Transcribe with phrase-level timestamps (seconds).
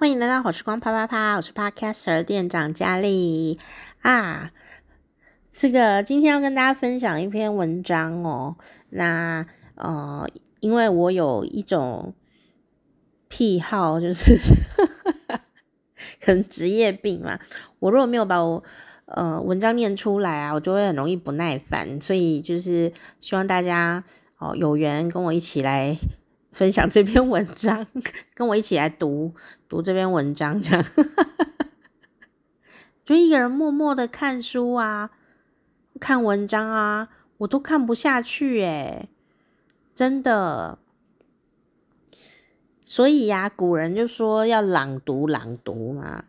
[0.00, 3.58] 欢迎来到好时光啪啪啪，我是 Podcaster 店长佳丽
[4.00, 4.50] 啊。
[5.52, 8.56] 这个今天要跟大家分享一篇文章哦。
[8.88, 9.44] 那
[9.74, 10.26] 呃，
[10.60, 12.14] 因为我有一种
[13.28, 14.38] 癖好，就是
[16.18, 17.38] 可能职业病嘛。
[17.80, 18.64] 我如果没有把我
[19.04, 22.00] 呃文章念出来啊，我就会很容易不耐烦。
[22.00, 22.90] 所以就是
[23.20, 24.02] 希望大家
[24.38, 25.98] 哦有缘跟我一起来。
[26.52, 27.86] 分享这篇文章，
[28.34, 29.34] 跟我一起来读
[29.68, 30.84] 读这篇文章，这样
[33.04, 35.10] 就一个人默默的看书啊，
[35.98, 37.08] 看文章啊，
[37.38, 39.08] 我都看不下去诶，
[39.94, 40.78] 真的。
[42.84, 46.24] 所以呀，古人就说要朗读朗读嘛，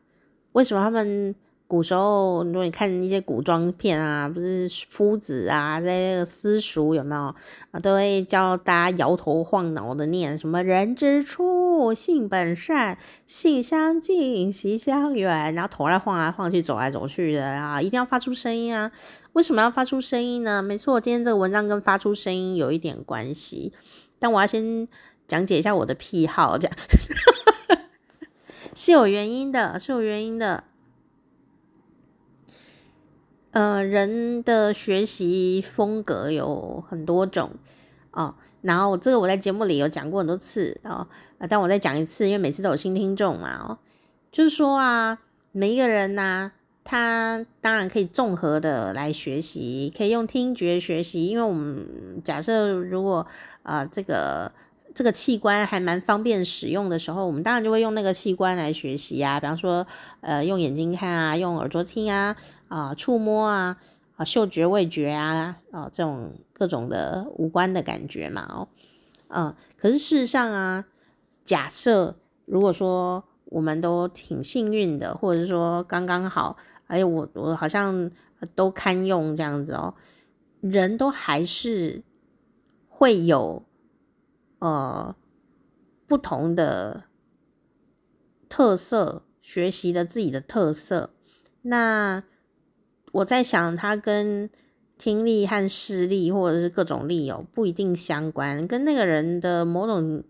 [0.51, 1.35] 为什么他们？
[1.71, 7.33] 古时候，如果你看一些古装片啊，不是夫子啊，在那个私塾有没有
[7.71, 18.91] 啊，都会教大家摇头晃脑的念什么“人之初，性本善，性相近，习相远”，然后头来晃来晃去，走来走去的啊，一定要发出声音啊！
[19.31, 20.61] 为什么要发出声音呢？
[20.61, 23.71] 没错，今天这个文章跟发出声音有一点关系，
[24.19, 24.89] 但我要先
[25.25, 26.77] 讲解一下我的癖好，这样
[28.75, 30.65] 是有原因的，是有原因的。
[33.51, 37.51] 呃，人的学习风格有很多种
[38.11, 41.05] 哦，然后这个我在节目里有讲过很多次哦，
[41.49, 43.77] 但我再讲一次，因为每次都有新听众嘛哦，
[44.31, 45.19] 就是说啊，
[45.51, 46.53] 每一个人呐、
[46.85, 53.27] 他当然可以综合的来学习，可以用听觉学习，因为我们假设如果
[53.63, 54.49] 啊、呃、这个
[54.95, 59.85] 这个器官还蛮方便使用的时候，我们当然就会用那个器官来学习啊，比方说
[60.21, 62.37] 呃用眼睛看啊，用耳朵听啊。
[62.71, 63.77] 啊，触摸啊，
[64.15, 68.69] 啊，嗅觉、味觉啊，啊，这种各种的五官的感觉嘛，哦，
[69.27, 70.85] 嗯，可是事实上啊，
[71.43, 76.55] 假设如果说我们都挺幸运的，或者是说刚刚好，
[76.87, 78.09] 哎，我我好像
[78.55, 79.93] 都堪用这样子哦，
[80.61, 82.03] 人都还是
[82.87, 83.65] 会有
[84.59, 85.13] 呃
[86.07, 87.03] 不同的
[88.47, 91.13] 特色，学习的自己的特色，
[91.63, 92.23] 那。
[93.11, 94.49] 我在想，它跟
[94.97, 100.23] 听力和视力，或者是各种力哦，不一定相关，跟那个人的某种，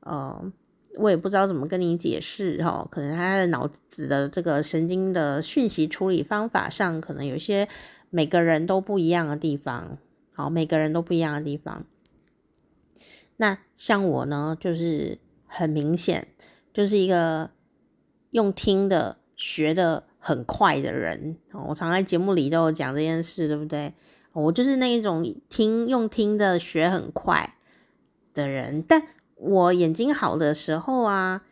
[0.00, 0.52] 呃，
[0.98, 7.66] 我也不知道怎么跟你解释哈、哦，可能他的脑子的这个神经的讯息处理方法上，可能有些
[8.10, 9.98] 每个人都不一样的地方，
[10.32, 11.84] 好，每个人都不一样的地方。
[13.38, 16.28] 那像我呢，就是很明显，
[16.72, 17.50] 就是一个
[18.30, 20.04] 用听的学的。
[20.20, 23.92] 很快的人，我常在节目里都有讲这件事，对不对？
[24.32, 27.56] 我就是那一种听用听的学很快
[28.32, 29.02] 的人，但
[29.34, 31.42] 我眼睛好的时候啊，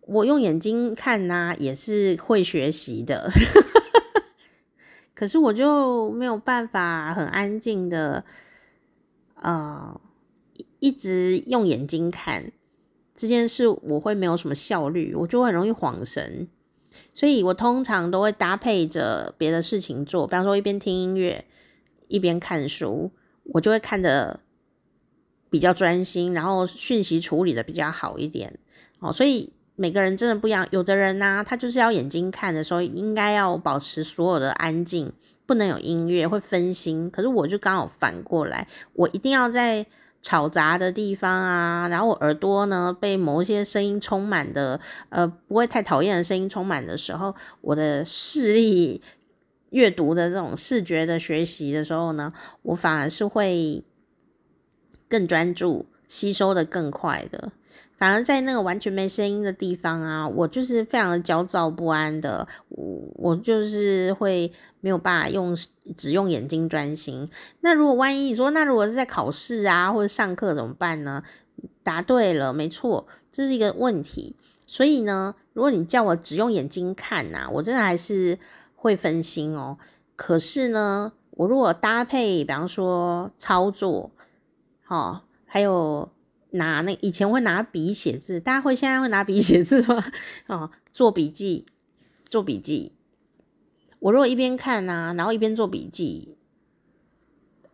[0.00, 3.30] 我用眼睛看呐、也是会学习的。
[5.14, 8.24] 可是我就没有办法很安静的，
[9.36, 10.00] 呃，
[10.80, 12.50] 一直用眼睛看
[13.14, 16.48] 这件事，我会没有什么效率，我就很容易晃神。
[17.12, 21.44] 所以我通常都会搭配着别的事情做，比方说一边听音乐
[22.08, 23.10] 一边看书，
[23.52, 24.40] 我就会看得
[25.50, 28.58] 比较专心，然后讯息处理得比较好一点。
[29.00, 35.12] 哦，所以每个人真的不一样，有的人呢、他就是要眼睛看的时候，应该要保持所有的安静，
[35.46, 37.10] 不能有音乐，会分心。
[37.10, 39.86] 可是我就刚好反过来，我一定要在。
[40.24, 44.80] 吵杂的地方啊，然后我耳朵呢被某一些声音充满的，
[45.10, 49.02] 呃，不会太讨厌的声音充满的时候，我的视力
[49.68, 53.84] 阅读的这种视觉的学习的时候呢，我反而是会
[55.10, 57.52] 更专注，吸收的更快的。
[57.96, 65.56] 反而在那个完全没声音的地方啊，我就是非常的焦躁不安的，我我就是会没有办法用
[65.96, 67.28] 只用眼睛专心。
[67.60, 71.22] 那如果万一你说，那如果是在考试啊或者上课怎么办呢？
[71.82, 74.34] 答对了，没错，这是一个问题。
[74.66, 78.38] 所以呢，如果你叫我只用眼睛看呐，我真的还是
[78.74, 79.78] 会分心哦。
[80.16, 84.10] 可是呢，我如果搭配，比方说操作，
[84.88, 86.10] 哦，还有。
[86.54, 90.04] 拿那以前会拿笔写字，大家会现在会拿笔写字吗？
[90.48, 91.66] 哦，做笔记，
[92.28, 92.92] 做笔记。
[94.00, 96.36] 我如果一边看啊，然后一边做笔记，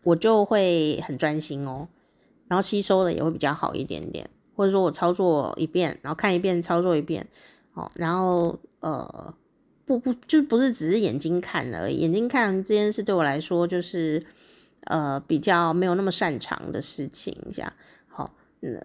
[0.05, 1.89] 我就会很专心哦，
[2.49, 4.29] 然后吸收的也会比较好一点点。
[4.57, 7.27] 或者说我操作一遍，然后看一遍，操作一遍，
[7.73, 9.35] 哦，然后呃，
[9.87, 11.97] 不不，就不是只是眼睛看而已。
[11.97, 14.23] 眼睛看这件事对我来说，就是
[14.85, 17.73] 呃比较没有那么擅长的事情，这样。
[18.63, 18.81] 嗯，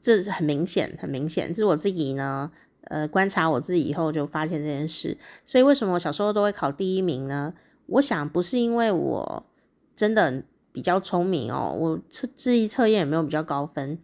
[0.00, 2.50] 这很明显，很明显，这是我自己呢，
[2.82, 5.16] 呃，观察我自己以后就发现这件事。
[5.44, 7.54] 所以为什么我小时候都会考第一名呢？
[7.86, 9.46] 我想不是因为我
[9.94, 10.42] 真的
[10.72, 13.98] 比较聪明哦，我测智力测验也没有比较高分。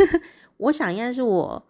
[0.58, 1.66] 我想应该是我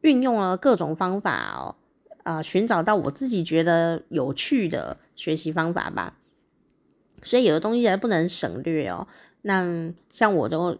[0.00, 1.76] 运用了各种方法哦，
[2.24, 6.18] 啊、寻找到我自己觉得有趣的学习方法吧。
[7.22, 9.06] 所以有的东西还不能省略哦。
[9.42, 10.76] 那像我都，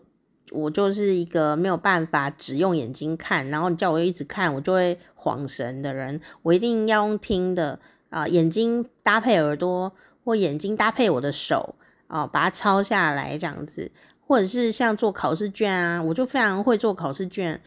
[0.52, 6.20] 我就是一个没有办法只用眼睛看，然后你叫我一直看，我就会恍神的人。
[6.42, 9.92] 我一定要用听的啊、眼睛搭配耳朵，
[10.24, 11.74] 或眼睛搭配我的手
[12.06, 13.90] 啊、把它抄下来这样子。
[14.24, 17.60] 或者是像做考试卷啊，我就非常会做考试卷。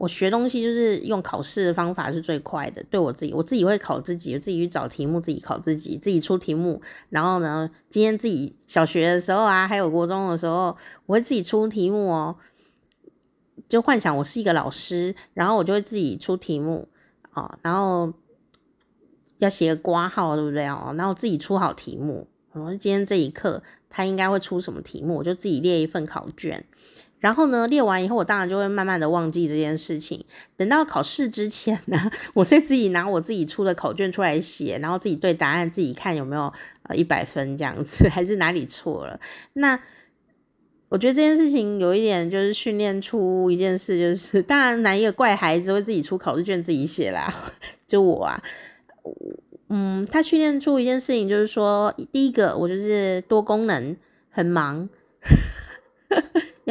[0.00, 6.80] 我学东西就是用考试的方法是最快的，对我自己，我自己会考自己，我自己去找题目，自己考自己，自己出题目。
[7.10, 10.74] 然后呢，今天自己小学的时候啊，还有国中的时候，
[11.04, 12.34] 我会自己出题目哦，
[13.68, 16.88] 就幻想我是一个老师，然后我就会自己出题目
[17.32, 18.10] 啊，然后
[19.36, 20.94] 要写个挂号，对不对哦？
[20.96, 26.64] 然后自己出好题目，然后今天这一课他应该会出什么题目，我就自己列一份考卷。
[27.20, 30.24] 然后呢，列完以后，我当然就会慢慢的忘记这件事情。
[30.56, 36.52] 等到考试之前呢， 我再自己拿我自己出的考卷出来写，然后自己对答案，自己看有没有
[36.84, 39.20] 呃一百分这样子， 还是哪里错了。
[39.52, 39.78] 那
[40.88, 47.32] 我觉得这件事情有一点就是训练出一件事，就是当然哪一个怪孩子会自己出考试卷自己写啦，
[47.86, 48.42] 就我啊，
[49.68, 53.94] 嗯，他训练出一件事情，就是说第一个我就是多功能，
[54.30, 54.88] 很忙。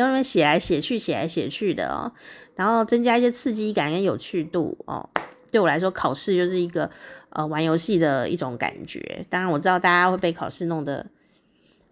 [0.07, 2.11] 因为写来写去，写来写去的哦，
[2.55, 5.09] 然后增加一些刺激感跟有趣度哦。
[5.51, 6.87] 对我来说，考试就是一个
[7.31, 9.25] 呃玩游戏的一种感觉。
[9.31, 11.07] 当然，我知道大家会被考试弄得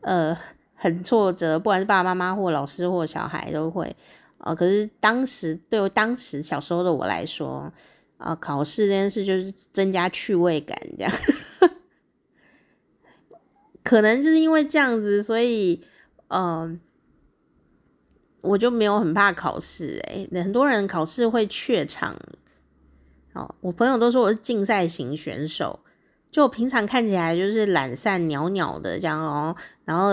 [0.02, 0.38] 呃
[0.76, 3.96] 很挫折，不管是爸爸妈妈或老师或小孩都会。
[4.38, 7.74] 呃，可是当时对我当时小时候的我来说，
[8.18, 11.12] 啊、呃，考试这件事就是增加趣味感，这样。
[13.82, 15.82] 可能就是因为这样子，所以
[16.28, 16.80] 嗯。
[18.42, 22.16] 我就没有很怕考试诶、欸，很多人考试会怯场。
[23.34, 25.80] 哦，我朋友都说我是竞赛型选手，
[26.32, 29.56] 就我平常看起来就是懒散袅袅的这样哦，
[29.86, 30.10] 然后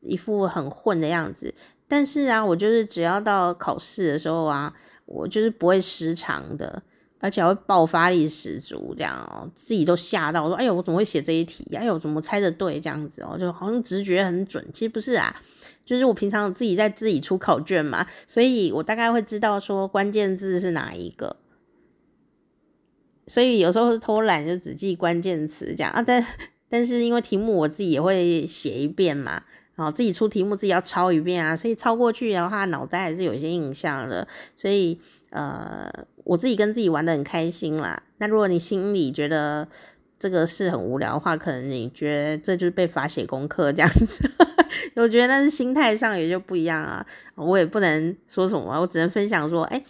[0.00, 1.54] 一副很混的样子。
[1.86, 4.74] 但是啊，我就是只要到考试的时候啊，
[5.06, 6.82] 我就是不会失常的，
[7.20, 11.64] 而且还会爆发力十足这样哦，自己都吓到我说：“哎呦，我怎么会写这一题？
[11.74, 13.38] 哎呦，怎么猜得对这样子哦？
[13.38, 15.34] 就好像直觉很准，其实不是啊。”
[15.88, 21.38] 就是我平常自己在自己出考卷嘛，所以我大概会知道说关键字是哪一个，
[23.26, 26.02] 所以有时候是偷懒就只记关键词这样啊。
[26.02, 26.22] 但
[26.68, 29.44] 但是因为题目我自己也会写一遍嘛，
[29.76, 34.28] 然后自己出题目自己要抄一遍啊，所以抄过去的话脑袋还是有些印象的。
[34.54, 35.00] 所以
[35.30, 35.90] 呃，
[36.24, 38.02] 我自己跟自己玩得很开心啦。
[38.18, 39.66] 那如果你心里觉得
[40.18, 44.28] 这个是很无聊的话，可能你觉得这就是被罚写功课这样子。
[44.96, 47.06] 我觉得那是心态上也就不一样啊，
[47.36, 49.84] 我也不能说什么，我只能分享说，哎，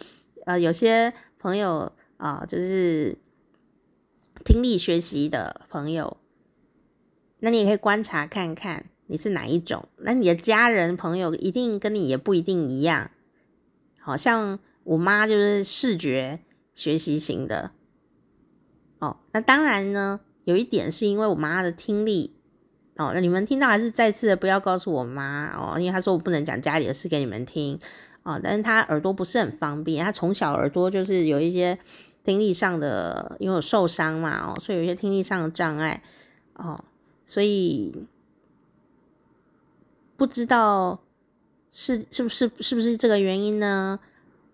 [0.45, 3.17] 呃，有些朋友啊，就是
[4.45, 6.17] 听力学习的朋友，
[7.39, 13.09] 那你也可以观察看看你是哪一种，那你的家人朋友一定跟你也不一定一样，
[13.99, 16.39] 好像我妈就是视觉
[16.75, 17.71] 学习型的，
[18.99, 22.33] 哦，那当然呢，有一点是因为我妈的听力。
[22.97, 27.79] 哦，那你们听到还是再次的不要告诉我妈哦，因为她说我不能讲家里的事给你们听
[28.23, 28.37] 哦。
[28.43, 31.77] 但是她耳朵不是很方便，她从小耳朵就是有一些
[32.25, 36.03] 听力上的，因为有受伤嘛哦，所以有一些听力上的障碍
[36.55, 36.83] 哦，
[37.25, 38.05] 所以
[40.17, 40.99] 不知道
[41.71, 43.99] 是是不是是不是这个原因呢？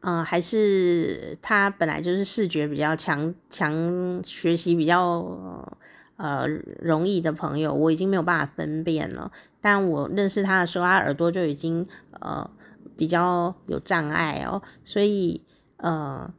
[0.06, 5.74] 嗯、还是他本来就是视觉比较强，强学习比较。
[6.18, 6.48] 呃，
[6.80, 9.30] 容易的朋友，我已经没有办法分辨了。
[9.60, 11.86] 但我认识他的时候，他耳朵就已经
[12.22, 12.50] 呃
[12.96, 15.42] 比较有障碍哦，所以
[15.76, 16.34] 呃，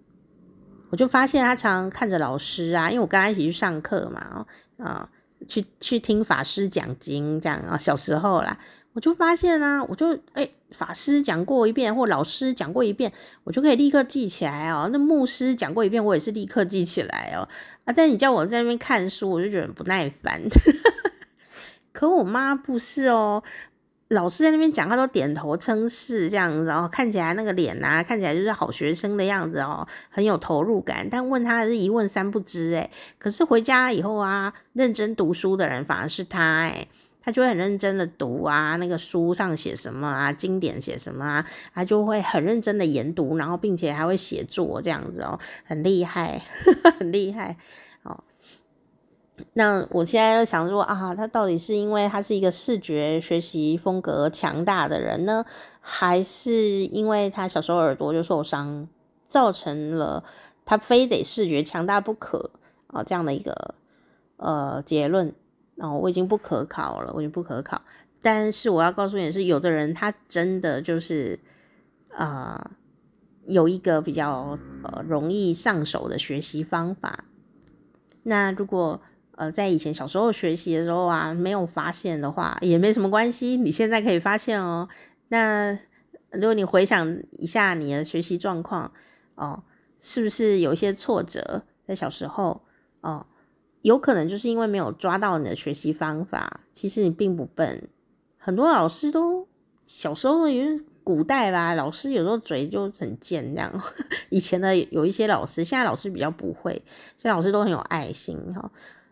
[0.88, 4.46] 我就发现他常常看着老师啊，因为我跟他一起去上课嘛，
[4.78, 5.10] 啊、
[5.46, 8.58] 去去听法师讲经这样啊，小时候啦。
[8.96, 13.12] 我就发现啊，我就哎、法师讲过一遍，或老师讲过一遍，
[13.44, 14.88] 我就可以立刻记起来哦。
[14.90, 17.46] 那牧师讲过一遍，我也是立刻记起来哦。
[17.84, 20.40] 啊，但你叫我在那边看书，我就觉得不耐烦。
[21.92, 23.42] 可我妈不是哦，
[24.08, 31.06] 老师在那边讲，她都点头称是这样子，然后看起来那个脸啊，看起来就是好学生的样子哦，很有投入感。
[31.10, 36.88] 但问她是一问三不知诶，可是回家以后啊，认真读书的人反而是他诶。
[37.26, 46.40] 他就会很认真的读啊，那个书上写什么啊，经典写什么啊，他就会很认真的研读，然后并且还会写作这样子哦，很厉害，
[47.00, 47.56] 很厉害
[48.04, 48.16] 哦。
[49.54, 55.44] 那我现在又想说啊，他到底是因为他是一个视觉学习风格强大的人呢，
[55.80, 58.86] 还是因为他小时候耳朵就受伤，
[59.26, 60.22] 造成了
[60.64, 62.52] 他非得视觉强大不可
[62.86, 63.74] 啊，这样的一个
[64.36, 65.34] 呃结论？
[65.78, 67.82] 哦，我已经不可考了，我已经不可考。
[68.22, 71.38] 但是我要告诉你的是，有的人他真的就是
[72.10, 72.70] 呃
[73.46, 77.24] 有一个比较呃容易上手的学习方法。
[78.24, 79.00] 那如果
[79.36, 83.58] 呃，在以前小时候学习的时候啊，没有发现的话，也没什么关系。
[83.58, 84.88] 你现在可以发现哦。
[85.28, 85.78] 那
[86.30, 88.90] 如果你回想一下你的学习状况
[89.34, 89.62] 哦，
[90.00, 92.62] 是不是有一些挫折在小时候
[93.02, 93.26] 哦？
[93.86, 96.60] 有可能就是因为没有抓到你的学习方法。
[96.72, 97.88] 其实你并不笨，
[98.36, 99.46] 很多老师都
[99.86, 103.72] 小时候因为古代吧，老师有时候嘴就很贱这样。
[104.28, 106.72] 以前的有一些老师，现在老师比较不会，
[107.16, 108.68] 现在老师都很有爱心哈。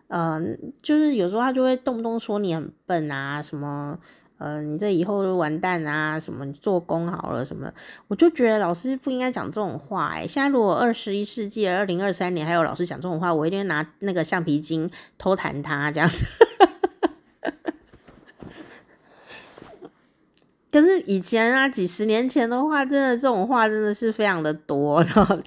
[0.08, 0.40] 呃，
[0.82, 3.96] 就是有时候他就会动不动说你很笨啊，什么
[4.38, 7.72] 呃，你这以后就完蛋啊，什么做工好了什么，
[8.08, 10.26] 我就觉得老师不应该讲这种话哎。
[10.26, 16.24] 现在如果二十一世纪二零二三年还有老师讲这种话，我一定拿那个橡皮筋偷弹他这样子。
[20.72, 25.38] 可是以前啊，几十年前的话，真的这种话真的是非常的多，然后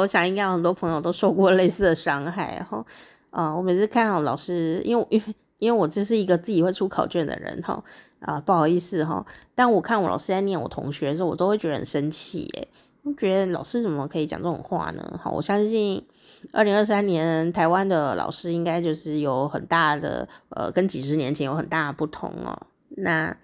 [0.00, 2.84] 我想应该很多朋友都受过类似的伤害，然后。
[3.30, 7.82] 啊、我每次看好老师，因为因为因为我就是一个自己会出考卷的人哈，
[8.24, 12.68] 啊、不好意思哈，但我看我老师在念我同学的时候，我都会觉得很生气诶，
[13.02, 15.20] 我觉得老师怎么可以讲这种话呢？
[15.22, 16.04] 好，我相信
[16.52, 22.66] 二零二三年台湾的老师应该就是有很大的呃，跟几十年前有很大的不同哦。
[22.88, 23.36] 那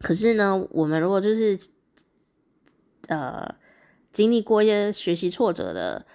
[0.00, 1.58] 可是呢，我们如果就是
[3.08, 3.54] 呃
[4.12, 6.06] 经历过一些学习挫折的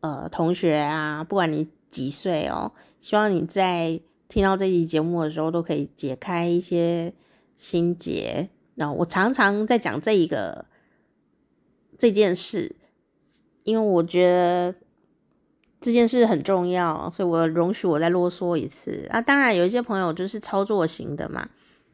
[0.00, 1.68] 呃同学啊，不管你。
[1.92, 2.72] 几岁哦？
[3.00, 4.00] 希望你在
[4.32, 7.12] 听到这期节目的时候，都可以解开一些
[7.54, 8.48] 心结。
[8.76, 10.64] 那我常常在讲这一个
[11.98, 12.74] 这件事，
[13.64, 14.74] 因为我觉得
[15.82, 19.20] 这件事很重要，所以我容许我再啰嗦一次啊。
[19.20, 21.46] 当然，有一些朋友就是操作型的嘛，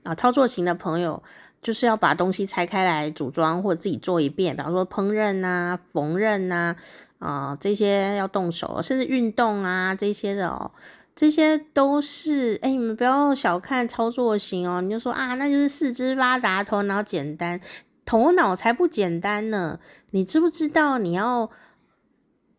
[0.05, 1.21] 啊，操作型的朋友
[1.61, 6.77] 就是要把东西拆开来组装，或者自己做一遍，比方说烹饪啊、缝纫啊。
[7.19, 10.71] 啊、这些要动手，甚至运动啊，这些的哦，
[11.19, 14.81] 这些都是哎，你们不要小看操作型哦。
[14.81, 17.61] 你就说啊，那就是四肢发达，头脑简单，
[18.05, 19.81] 头脑才不简单呢。
[20.11, 21.51] 你知不知道你要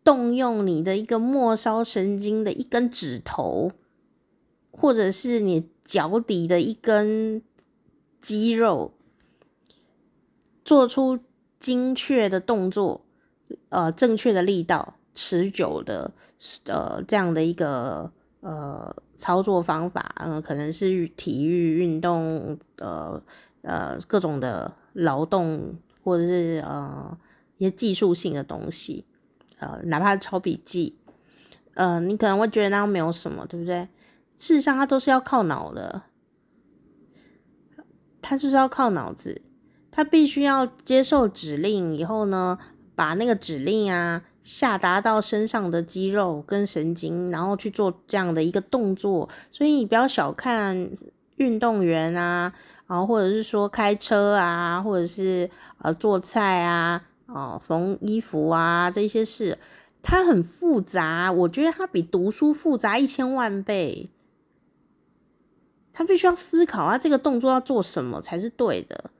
[0.04, 3.72] 动用你的一个末梢神经的一根指头，
[4.70, 7.40] 或者是你脚底的一根
[8.20, 8.92] 肌肉，
[10.62, 11.18] 做出
[11.58, 13.06] 精确的动作？
[13.70, 16.12] 呃，正确的力道，持久的，
[16.66, 23.22] 呃，这样的一个呃操作方法，嗯、呃，可能是体育运动，呃
[23.62, 27.16] 呃，各种的劳动，或者是呃
[27.58, 29.04] 一些技术性的东西，
[29.58, 30.96] 呃，哪怕是抄笔记，
[31.74, 33.88] 呃，你可能会觉得那没有什么，对不对？
[34.36, 36.02] 事实上，它都是要靠脑的，
[38.20, 39.42] 它就是要靠脑子，
[39.90, 42.58] 它必须要接受指令以后呢。
[42.96, 49.28] 把那个指令啊下达到身上的肌肉跟神经，然后去做这样的一个动作。
[49.50, 50.90] 所以你不要小看
[51.36, 52.52] 运动员啊，
[52.86, 59.58] 啊，或者是说开车啊，或者是呃做菜啊，哦，缝衣服啊这些事，
[60.02, 61.30] 它很复杂。
[61.30, 64.10] 我觉得它比读书复杂一千万倍。
[65.92, 69.10] 他必须要思考啊，这个动作要做什么才是对的。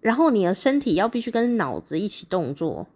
[0.00, 2.88] 然后你的身体要必须跟脑子一起动作，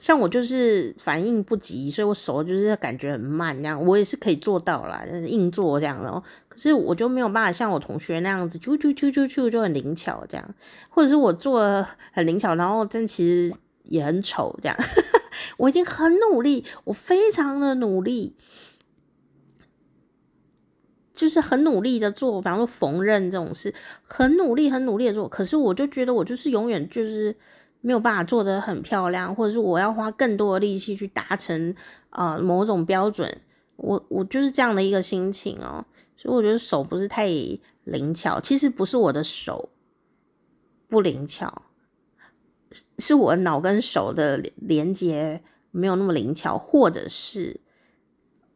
[0.00, 6.10] 像我就是反应不及，所以我手就是感觉很慢，这样我也是可以做到啦，硬做这样的。
[6.48, 10.54] 可是我就没有办法像我同学那样子，啾啾啾啾啾就很灵巧这样，
[10.88, 13.54] 或者是我做很灵巧，然后真其实
[13.84, 14.76] 也很丑这样。
[15.58, 18.34] 我已经很努力，我非常的努力。
[21.12, 25.28] 就是很努力的做，比方说缝纫这种事，很努力、很努力的做。
[25.28, 27.36] 可是我就觉得我就是永远就是
[27.80, 31.74] 没有办法做得很漂亮，或者是我要花更多的力气去达成
[32.10, 33.40] 啊、某种标准。
[33.76, 35.84] 我我就是这样的一个心情哦，
[36.16, 37.26] 所以我觉得手不是太
[37.84, 38.38] 灵巧。
[38.38, 39.70] 其实不是我的手
[40.88, 41.62] 不灵巧，
[42.98, 47.60] 是我脑跟手的连接没有那么灵巧，或者是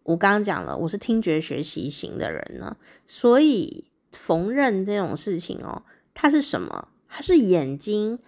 [0.02, 2.76] 我刚刚讲了，我是听觉学习型的人呢，
[3.06, 6.88] 所以缝纫这种事情哦，它是什么？
[7.08, 8.18] 它是眼睛、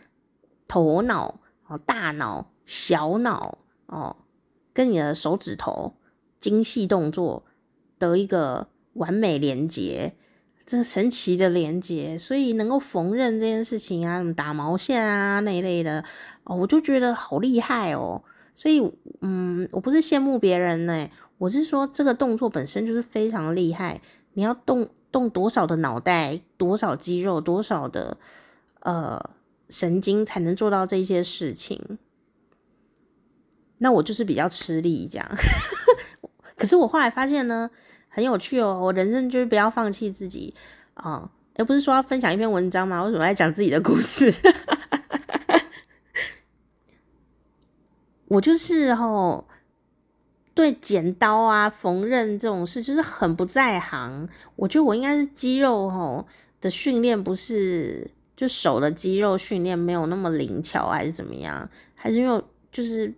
[0.68, 4.16] 头脑、哦大脑、小脑哦，
[4.72, 5.94] 跟你的手指头
[6.40, 7.44] 精细动作
[7.98, 10.14] 的一个完美连接，
[10.64, 16.04] 这神奇的连接，所以能够缝纫这件事情啊，什么打毛线啊那一类的
[16.44, 18.22] 哦，我就觉得好厉害哦。
[18.54, 18.80] 所以，
[19.20, 24.00] 嗯，我不是羡慕别人呢，我是说这个动作本身就是非常厉害。
[24.32, 28.16] 你要动动多少的脑袋，多少肌肉，多少的
[28.80, 29.20] 呃
[29.68, 31.98] 神经，才能做到这些事情？
[33.78, 35.30] 那我就是比较吃力这样。
[36.56, 37.70] 可是我后来发现呢，
[38.08, 38.80] 很有趣哦。
[38.82, 40.54] 我人生就是不要放弃自己
[40.94, 43.02] 啊，而不是说要分享一篇文章吗？
[43.04, 44.32] 为什么要讲自己的故事？
[48.28, 49.46] 我就是吼，
[50.54, 54.28] 对剪刀啊、缝纫这种事就是很不在行。
[54.56, 56.26] 我觉得我应该是肌肉吼
[56.60, 61.68] 的训练不是，就手的肌肉训练没有那么灵巧，还是怎么样？
[61.94, 63.12] 还是因为就是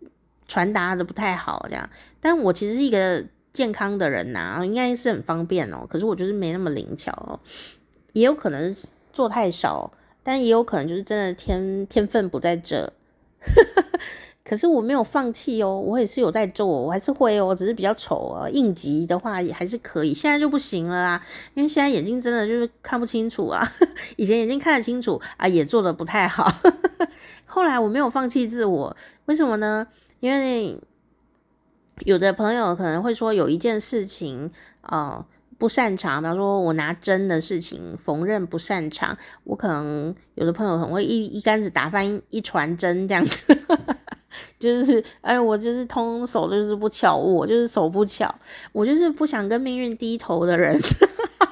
[0.46, 1.90] 传达的不太好这样。
[2.20, 5.84] 但我其实是一个健康的人呐，应该是很方便哦。
[5.88, 7.40] 可是我就是没那么灵巧哦，
[8.12, 8.74] 也有可能
[9.12, 12.92] 做太少，但也有可能就是真的天天分不在这。
[14.48, 18.48] 可是我没有放弃哦，我也是有在做，我还是会哦，只是比较丑哦。
[18.50, 23.62] 应急的话也还是可以，现在就不行了啊，因为现在眼睛真的就是看不清楚啊。
[24.16, 26.50] 以前眼睛看得清楚啊，也做得不太好。
[27.44, 29.86] 后来我没有放弃自我，为什么呢？
[30.20, 30.78] 因为
[32.06, 34.50] 有的朋友可能会说有一件事情
[34.80, 35.22] 呃
[35.58, 39.14] 不擅长，比方说我拿针的事情，缝纫不擅长，
[39.44, 43.58] 我可能有的朋友很会一一竿子打翻一船针这样子。
[44.58, 48.32] 就是，哎，我就是通手就是不巧，我就是手不巧，
[48.72, 50.78] 我就是不想跟命运低头的人。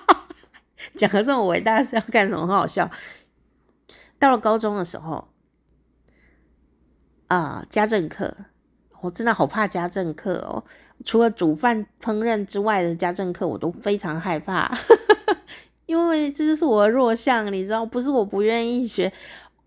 [0.95, 2.47] 讲的这么伟大是要干什么？
[2.47, 2.91] 很好笑。
[4.19, 5.29] 到了高中的时候，
[7.29, 8.35] 啊、家政课，
[9.01, 10.65] 我真的好怕家政课哦。
[11.05, 14.75] 除了煮饭、烹饪之外的家政课，我都非常害怕，
[15.85, 19.13] 因为这就是我的弱项，你知道，不是我不愿意学。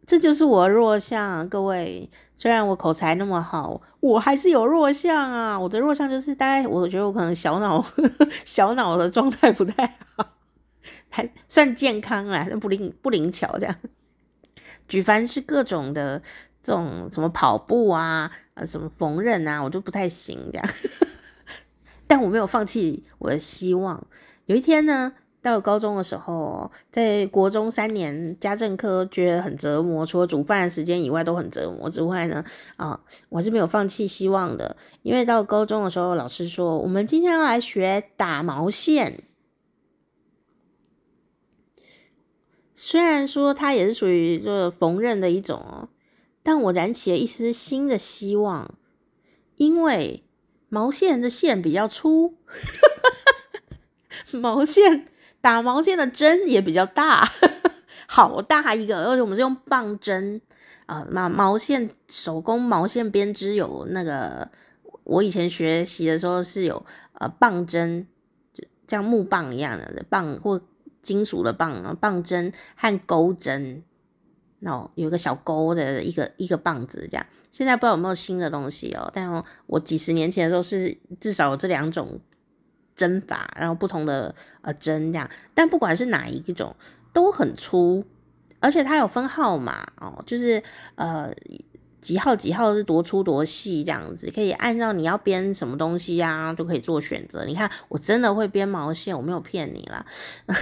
[0.10, 2.10] 这就是我弱项，各位。
[2.34, 5.60] 虽然我口才那么好，我还是有弱项啊。
[5.60, 7.86] 我的弱项就是大概，我觉得我可能小脑
[8.44, 10.26] 小脑的状态不太好，
[11.10, 13.76] 还算健康啦，但不灵不灵巧这样。
[14.88, 16.20] 举凡是各种的
[16.64, 20.68] 这种什么跑步啊，呃，什么缝纫啊，我就不太行这样。
[22.08, 24.08] 但我没有放弃我的希望。
[24.48, 32.44] 有一天呢，到高中的时候，在国中三年家政科觉得很折磨，除了煮饭的时间以外都很折磨之外呢，
[32.76, 33.00] 啊，
[33.30, 34.76] 我是没有放弃希望的。
[35.02, 39.24] 因为到高中的时候，老师说我们今天要来学打毛线，
[42.76, 45.88] 虽然说它也是属于这缝纫的一种哦，
[46.44, 48.76] 但我燃起了一丝新的希望，
[49.56, 50.26] 因为
[50.68, 52.36] 毛线的线比较粗，
[54.34, 55.06] 毛线。
[55.42, 57.26] 打毛线的针也比较大，
[58.08, 60.42] 好大一个，而且我们是用棒针
[60.86, 64.50] 啊，毛毛线手工毛线编织有那个，
[65.06, 68.06] 我以前学习的时候是有呃棒针，
[68.54, 70.62] 就像木棒一样的棒或
[71.02, 73.82] 金属的棒，棒针和钩针，
[74.62, 77.26] 哦，有个小钩的一个一个棒子这样。
[77.50, 82.20] 现在不知道有没有新的东西哦，但我几十年前的时候是至少有这两种。
[83.00, 86.76] 针法，然后不同的呃针这样，但不管是哪一种
[87.14, 88.06] 都很粗，
[88.60, 90.62] 而且它有分号码哦，就是
[90.96, 91.34] 呃
[92.02, 97.46] 几号几号是多粗多细这样子，可以按照你要编什么东西呀、啊，都可以做选择。
[97.46, 100.06] 你看，我真的会编毛线，我没有骗你啦。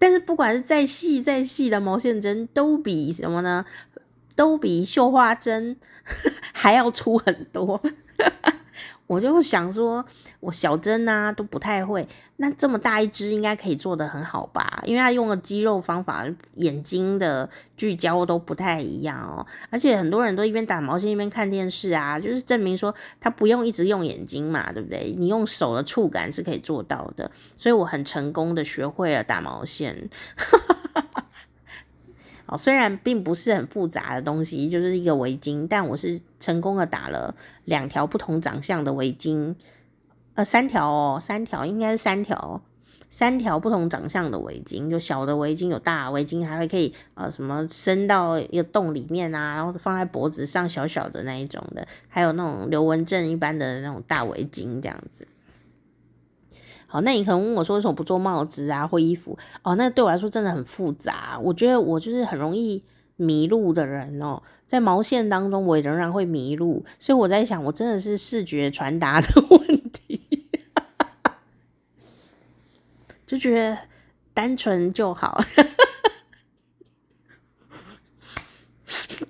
[0.00, 3.64] 但是不管是再细再细的毛线针，都比什么呢？
[4.34, 5.76] 都比绣花针
[6.54, 7.80] 还要粗很多。
[9.08, 10.04] 我就想说，
[10.38, 14.80] 我小针啊都不太会，那这么大一只应该可以做得很好吧？
[14.84, 19.44] 因为它用的肌肉方法、眼睛的聚焦都不太一样哦。
[19.70, 25.14] 而且很多人都一边打毛线一边看电视啊，就是证明说他不用一直用眼睛嘛，对不对？
[25.18, 27.30] 你用手的触感是可以做到的。
[27.56, 30.10] 所以我很成功的学会了打毛线。
[32.48, 37.34] 哦，虽然并不是很复杂的东西，就是一个围巾，但我是成功的打了
[37.66, 39.54] 两条不同长相的围巾，
[40.34, 42.62] 呃，三条哦，三条应该是三条，
[43.10, 55.26] 三条不同长相的围巾，有小的围巾，有大围巾，还会可以呃什么伸到一个洞里面啊，然后放在脖子上小小的那一种的，还有那种刘文正一般的那种大围巾这样子。
[56.90, 59.38] 好，那你可能问我说为什么不做帽子啊或衣服？
[59.62, 62.82] 哦，那对我来说真的很复杂，我觉得我就是很容易
[63.16, 70.48] 迷路的人哦，在毛线当中我也仍然会迷路，所以我在想，我真的是视觉传达的问题。
[73.26, 73.76] 就觉得
[74.32, 75.44] 单纯就好，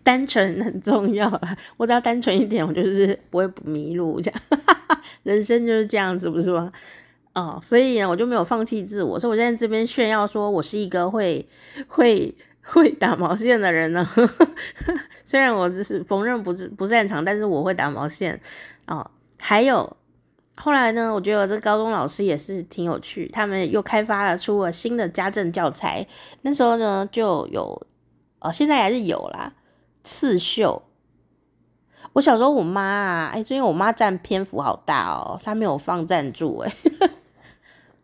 [0.05, 1.59] 单纯很重要啊！
[1.77, 4.41] 我只要单纯一点，我就是不会迷路这样。
[5.25, 6.73] 人生就是这样子，不是吗？
[7.39, 11.47] 哦，所以呢，我就没有放弃自我，所以我现在这边炫耀说我是一个会
[11.87, 14.09] 会会打毛线的人呢。
[15.25, 18.41] 虽然我只是缝纫不不擅长，但是我会打毛线
[18.87, 19.11] 哦。
[19.39, 19.97] 还有。
[20.61, 26.05] 后来呢，我觉得我这高中老师也是挺有趣，他们又开发了出了新的家政教材。
[26.43, 27.87] 那时候呢，就有
[28.41, 29.53] 哦，现在还是有啦，
[30.03, 30.83] 刺绣。
[32.15, 36.73] 我小时候我妈啊，哎，最近我妈占篇幅好大哦，她没有放赞助哎。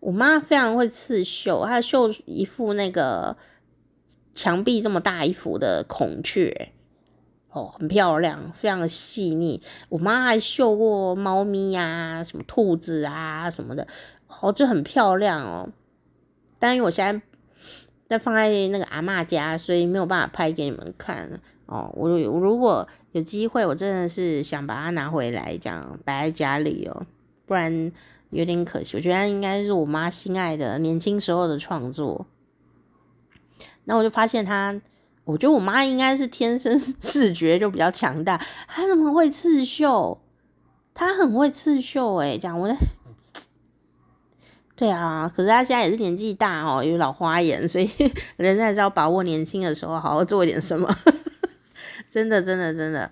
[0.05, 3.39] 我妈非常会刺绣，她绣一副那个
[4.35, 6.71] 墙壁这么大一幅的孔雀。
[7.49, 9.63] 哦，很漂亮，非常的细腻。
[9.89, 13.87] 我妈还绣过猫咪呀、什么兔子啊什么的，
[14.41, 15.71] 哦，就很漂亮哦。
[16.59, 17.23] 但因为我现在
[18.09, 21.91] 在放在那个阿嬷家，所以没有办法拍给你们看哦。
[21.95, 27.07] 我如果有机会，我真的是想把它拿回来，这样摆在家里哦，
[27.47, 27.93] 不然
[28.35, 28.97] 有点可惜。
[28.97, 32.27] 我觉得应该是我妈心爱的年轻时候的创作。
[33.85, 34.81] 那我就发现她。
[35.27, 38.37] 我觉得我妈应该是天生视觉就比较强大，
[38.69, 40.21] 她怎么会刺绣？
[40.93, 42.77] 她很会刺绣诶，这样我在，
[44.77, 47.89] 对啊，可是她现在也是年纪大哦，有老花眼，所以
[48.37, 50.95] 人还是要把握年轻的时候，好好做一点什么。
[52.11, 53.11] 真的，真的，真的，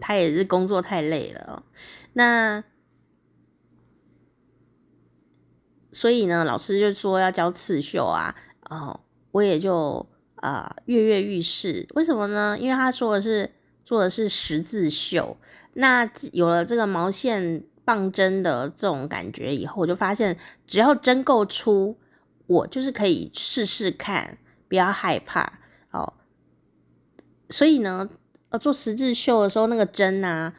[0.00, 1.62] 她也是工作太累了。
[2.14, 2.64] 那
[5.92, 8.34] 所以呢，老师就说要教刺绣啊，
[8.68, 9.00] 哦，
[9.30, 10.06] 我也就。
[10.42, 12.58] 啊，跃跃欲试，为什么呢？
[12.58, 13.48] 因为他说的是
[13.84, 15.36] 做的是十字绣，
[15.74, 21.96] 那有了这个毛线棒针的这种感觉以后，我就发现只要针够粗，
[22.48, 24.36] 我就是可以试试看，
[24.68, 25.60] 不要害怕
[25.92, 26.14] 哦。
[27.48, 28.10] 所以呢，
[28.48, 30.54] 呃，做十字绣的时候，那个针啊，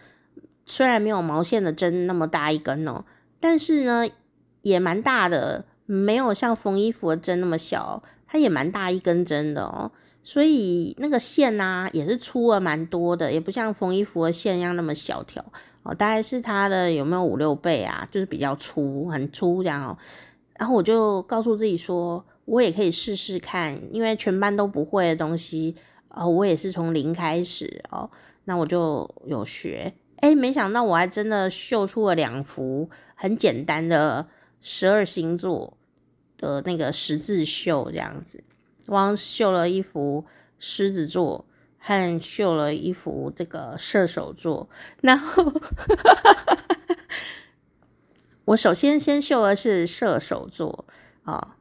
[0.66, 3.04] 虽然没有毛线的针那么大一根哦，
[3.42, 4.08] 但是呢，
[4.64, 8.02] 也蛮大的，没有像缝衣服的针那么小。
[8.26, 9.92] 它也蛮大一根针的哦，
[10.24, 15.46] 所以那个线啊也是粗了蛮多的，也不像缝衣服的线一样那么小条
[15.84, 18.08] 哦，大概是它的有没有五六倍啊？
[18.10, 19.96] 就是比较粗，很粗这样哦。
[20.58, 25.76] 然后我就告诉自己说，我也可以试试看，因为全班都不会的东西
[26.10, 28.10] 哦，我也是从零开始哦，
[28.46, 34.26] 那我就有学，诶，没想到我还真的绣出了两幅很简单的
[34.64, 35.78] 十二星座。
[36.36, 38.44] 的那个十字绣这样子，
[38.88, 40.26] 我绣了一幅
[40.60, 41.46] 狮子座，
[41.80, 44.68] 和绣了一幅这个射手座。
[45.00, 45.54] 然后
[48.44, 50.86] 我首先先绣的是射手座
[51.24, 51.56] 啊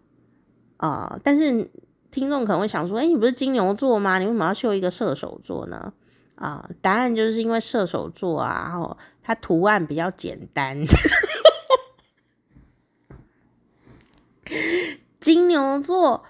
[0.79, 1.21] 啊！
[1.23, 1.71] 但是
[2.11, 4.19] 听众可能会想说，哎，你不是金牛座吗？
[4.19, 5.93] 你为什么要绣一个射手座呢？
[6.35, 10.77] 啊，答案就是因为射手座啊，然后它图案比较简单。
[15.21, 16.25] 金牛座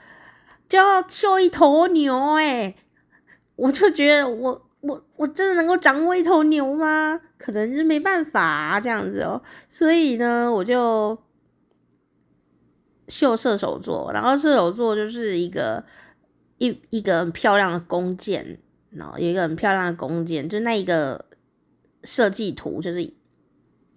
[0.68, 2.76] 就要绣一头牛诶、
[3.56, 7.20] 我就觉得我我我真的能够掌握一头牛吗？
[7.38, 11.18] 可能是没办法，这样子哦、所以呢，我就
[13.08, 15.85] 秀射手座，然后射手座就是一个
[16.58, 21.26] 一一个很漂亮的弓箭，然后有一个很漂亮的弓箭，就那一个
[22.04, 23.12] 设计图就是。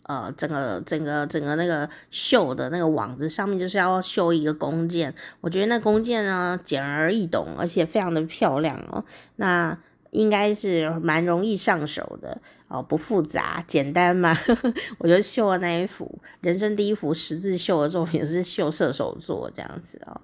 [0.07, 9.03] 呃，整个整个整个那个绣的那个网子上面就是要绣一个弓箭，我觉得那弓箭呢简而易懂，而且非常的漂亮哦。
[9.37, 9.75] 那
[10.11, 14.37] 应该是蛮容易上手的哦，不复杂，简单嘛。
[14.99, 20.21] 我就绣了那一幅人生第一幅十字绣的作品，是绣射手座这样子哦。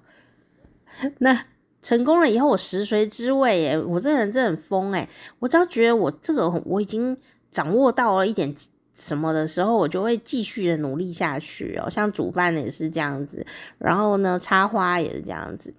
[1.18, 1.44] 那
[1.82, 5.08] 成功了以后，我食髓知味诶，我这个人真很疯诶，
[5.40, 7.16] 我只要觉得我这个我已经
[7.50, 8.54] 掌握到了一点。
[8.92, 11.88] 什么的时候，我就会继续的努力下去哦。
[11.90, 13.44] 像煮饭也是这样子，
[13.78, 15.72] 然后呢，插花也是这样子。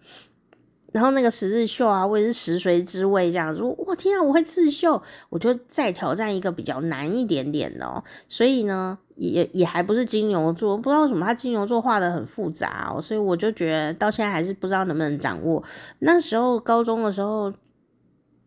[0.91, 8.03] 然后那个十字绣啊，或者是十随之位这样子，哇天啊，我会刺绣，我就再挑战一个比较难一点点的哦。
[8.29, 15.63] 所以呢，也也还不是金牛座，不知道为什么他金牛座画的很复杂哦，所以我就觉得到现在还是不知道能不能掌握。
[15.97, 17.51] 那时候高中的时候，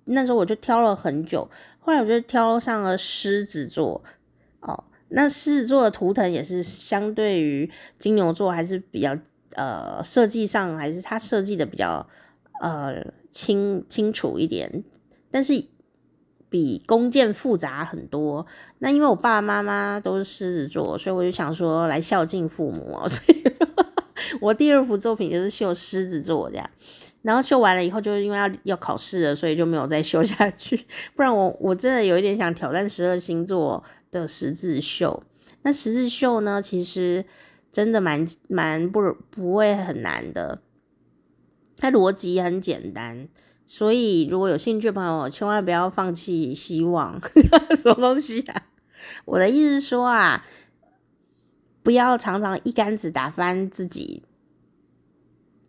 [0.05, 1.51] 那时候我就挑了很久，
[1.81, 4.05] 后来我就挑上了狮子座
[4.61, 4.85] 哦。
[5.09, 9.16] 那狮子座的图腾也是相对于金牛座还是比较
[9.55, 12.07] 呃设计上还是他设计的比较。
[12.59, 14.83] 呃，清清楚一点，
[15.31, 15.62] 但是
[16.49, 18.47] 比弓箭复杂很多。
[18.79, 22.99] 那因为我爸爸妈妈都是狮子座，所以我就想说来孝敬父母。
[23.07, 23.45] 所以
[24.40, 26.71] 我第二幅作品就是绣狮子座这样。
[27.21, 30.87] 然后绣完了以后，就是因为要要考试了，所以就没有再绣下去。
[31.14, 33.85] 不然我我真的有一点想挑战十二星座
[34.21, 35.23] 的十字绣。
[35.63, 37.25] 那十字绣呢，其实
[37.73, 40.61] 真的蛮蛮不不会很难的。
[41.79, 43.29] 它逻辑很简单，
[43.67, 47.21] 所以如果有兴趣的朋友，千万不要放弃希望。
[47.77, 48.63] 什么东西啊？
[49.27, 50.45] 我的意思是说啊，
[51.83, 54.23] 不要常常一竿子打翻自己。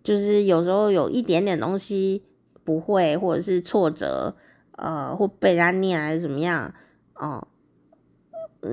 [0.01, 2.23] 就是有时候有一点点东西
[2.63, 4.37] 不会，或者是挫折，
[4.77, 6.73] 呃，或被人家念还是怎么样，
[7.15, 7.45] 哦、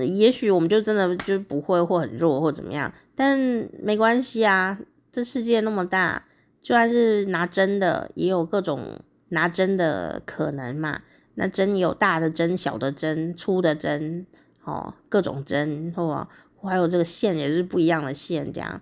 [0.06, 2.92] 也许我们就真的就不会，或很弱，或怎么样。
[3.14, 3.38] 但
[3.82, 4.78] 没关系啊，
[5.12, 6.24] 这世界那么大。
[6.62, 11.02] 就算是拿针的，也有各种拿针的可能嘛。
[11.34, 14.24] 那针有大的针、小的针、粗的针，
[14.64, 16.26] 哦，各种针，或
[16.62, 18.80] 还有这个线也是不一样的线，这样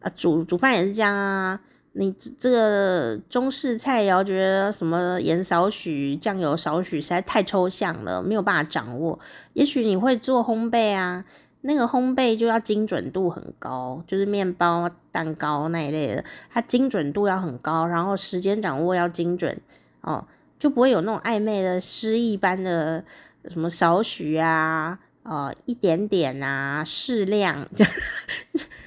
[0.00, 0.12] 啊。
[0.14, 1.62] 煮煮饭也是这样啊。
[1.94, 9.18] 你这个中式菜肴，觉得什么盐少许、酱油少许，实在太抽象了，没有办法掌握。
[9.54, 11.24] 也许你会做烘焙啊。
[11.66, 19.58] 那个烘焙就要精准度很高，就是面包、蛋糕那一类的，它精准度要很高，然后时间掌握要精准
[20.02, 20.26] 哦，
[20.58, 23.02] 就不会有那种暧昧的诗意般的
[23.48, 27.66] 什么少许啊，呃，一点点啊，适量。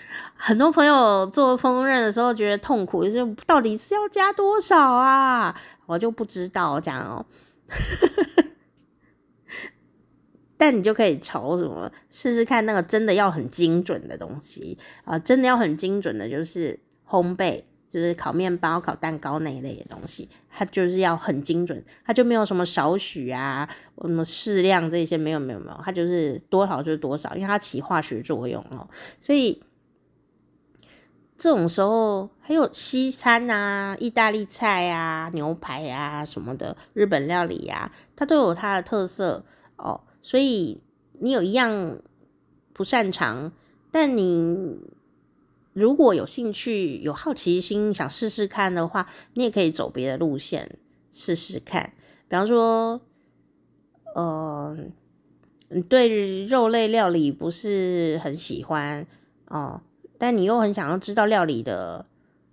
[0.47, 5.53] 很多朋友做烹饪的时候觉得痛苦，就是到底是要加多少啊？
[5.85, 7.25] 我就不知道这样哦。
[10.55, 23.69] 但你就可以朝什么试试看，那个真的要很精准的东西啊、真的要很精准的，就是烘焙，就是烤面包、烤蛋糕那一类的东西，它就是要很精准，它就没有什么少许啊，
[24.01, 28.87] 什么适量这些，没有没有没有，它就是多少就是多少，因为它起化学作用哦，
[29.19, 29.61] 所以
[31.37, 39.45] 这种时候还有西餐啊、意大利菜啊、牛排啊什么的，日本料理啊，它都有它的特色
[39.75, 40.01] 哦。
[40.21, 40.81] 所以
[41.19, 41.99] 你有一样
[42.73, 43.51] 不擅长，
[43.91, 44.79] 但你
[45.73, 50.77] 如果有兴趣、有好奇心，想试试看的话，你也可以走别的路线
[51.11, 51.93] 试试看。
[52.27, 52.99] 比方说，
[54.15, 54.75] 呃，
[55.69, 59.05] 你对肉类料理不是很喜欢
[59.47, 59.81] 哦，
[60.17, 62.05] 但你又很想要知道料理的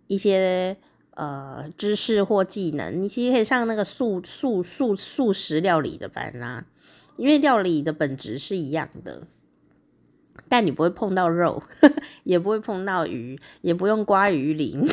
[0.07, 0.77] 一些
[1.13, 6.65] 呃知识或技能，你其实可以上那个素素素素食料理的班啦。
[7.17, 9.23] 因为料理的本质是一样的，
[10.49, 11.63] 但你不会碰到肉，
[12.25, 14.85] 也不会碰到鱼，也不用刮鱼鳞。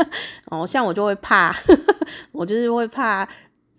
[0.52, 1.56] 哦，像我就会怕，
[2.32, 3.26] 我就是会怕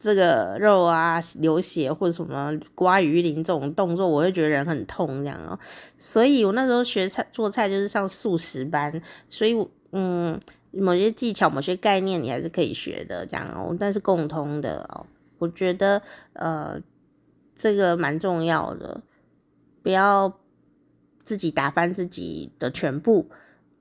[0.01, 5.57] 这个肉啊流血或者什么刮鱼鳞这种动作，我会觉得人很痛这样哦。
[5.97, 9.55] 所以我那时候学菜做菜就是上素食班，所以
[9.91, 10.39] 嗯，
[10.71, 15.05] 某些技巧、某些概念你还是可以学的这样哦，但是共通的哦，
[15.37, 16.01] 我觉得
[16.33, 16.81] 呃。
[17.53, 19.03] 这个蛮重要的，
[19.83, 20.39] 不要
[21.23, 23.29] 自己打翻自己的全部，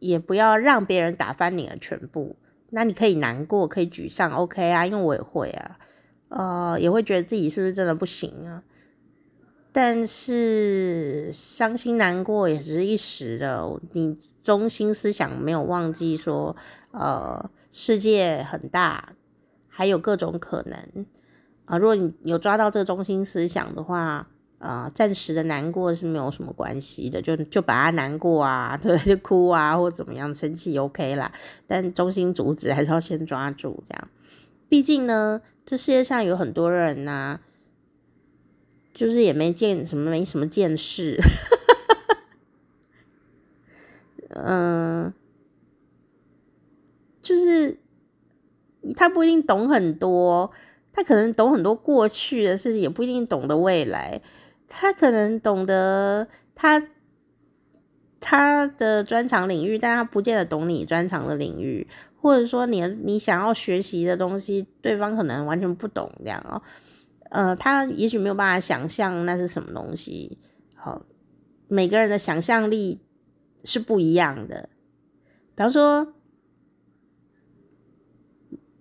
[0.00, 2.36] 也不要让别人打翻你的全部。
[2.68, 5.78] 那你可以难过，可以沮丧，OK 啊，因为我也会啊，
[6.30, 8.62] 呃，也会觉得自己是不是真的不行啊。
[9.72, 16.56] 但是伤心难过也只是一时的，你中心思想没有忘记说，
[16.90, 19.12] 呃，世界很大，
[19.68, 21.06] 还有各种可能。
[21.66, 24.26] 啊，如果你有抓到这个中心思想的话，
[24.58, 31.30] 啊，暂时的难过是没有什么关系的，就就把它难过啊， 对，就哭啊，或怎么样，生气 OK 啦。
[31.68, 34.08] 但中心主旨还是要先抓住，这样。
[34.70, 37.40] 毕竟呢，这世界上有很多人呐、
[38.94, 41.18] 就是也没见什么，没什么见识，
[44.28, 45.12] 嗯，
[47.20, 47.78] 就是
[48.96, 50.50] 他不一定懂很多。
[50.92, 54.20] 他可能懂很多过去的事情，也不一定懂得未来。
[54.68, 56.88] 他可能懂得他
[58.20, 61.86] 他的专长领域，但他不见得懂你专长的领域，
[62.20, 66.60] 或者说你你想要学习的东西，对方可能完全不懂这样哦，
[67.30, 70.38] 呃，他也许没有办法想象那是什么东西。
[70.74, 71.02] 好，
[71.68, 73.00] 每个人的想象力
[73.64, 74.68] 是不一样的。
[75.54, 76.14] 比方说，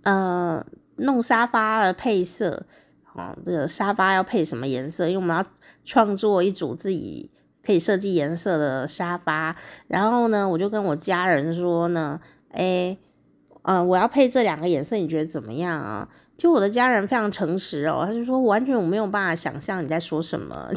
[0.04, 0.66] 呃，
[0.98, 2.66] 弄沙发的配色，
[3.14, 5.08] 哦，这个沙发要配什么颜色？
[5.08, 5.46] 因为我们要
[5.86, 7.30] 创作一组自己
[7.62, 9.56] 可以设计颜色的沙发。
[9.88, 12.20] 然后呢，我就跟我家人说呢，
[12.52, 12.98] 诶，
[13.64, 16.08] 呃，我要配这两个颜色，你觉得怎么样啊？
[16.38, 20.70] 就我的家人非常诚实哦，他就说完全我没有办法想象你在说什么。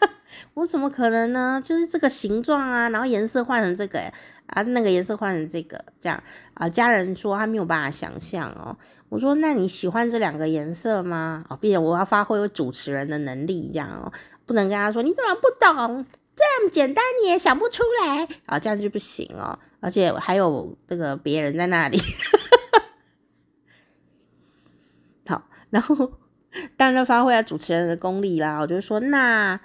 [0.54, 1.62] 我怎么可能呢？
[1.62, 4.00] 就是这个形状啊，然后颜色换成这个，
[4.46, 6.20] 啊，那个颜色换成这个，这样
[6.54, 6.68] 啊。
[6.68, 8.74] 家人说他没有办法想象哦。
[9.10, 11.44] 我说那你喜欢这两个颜色吗？
[11.48, 14.10] 哦，并且我要发挥主持人的能力，这样哦，
[14.46, 16.06] 不能跟他说你怎么不懂？
[16.40, 19.58] 这么简单你也想不出来啊，这样就不行哦。
[19.80, 21.98] 而且还有这个别人在那里，
[25.28, 26.12] 好，然后
[26.76, 28.58] 当然发挥了主持人的功力啦。
[28.60, 29.60] 我就说那。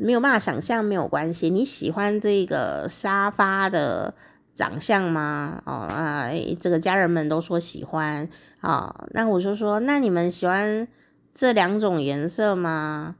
[0.00, 1.50] 没有办法想象没有关系。
[1.50, 4.14] 你喜欢这个沙发的
[4.54, 5.60] 长相吗？
[5.66, 8.28] 哦啊，这个家人们都说喜欢
[8.60, 9.08] 啊、哦。
[9.10, 10.86] 那我就说，那你们喜欢
[11.34, 13.16] 这两种颜色吗？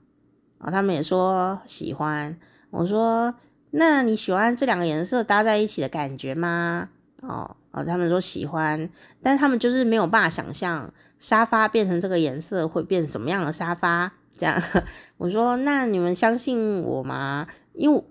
[0.58, 2.38] 啊、哦，他们也说喜欢。
[2.70, 3.34] 我说，
[3.70, 6.90] 那你喜欢这两个颜色搭在一起的感觉吗？
[7.22, 8.88] 哦哦，他们说喜欢，
[9.22, 14.12] 但他们就是没有办法想象沙发变成这个颜色会变什么样的沙发。
[14.32, 14.62] 这样，
[15.18, 17.46] 我说，那你们相信我吗？
[17.72, 18.04] 因为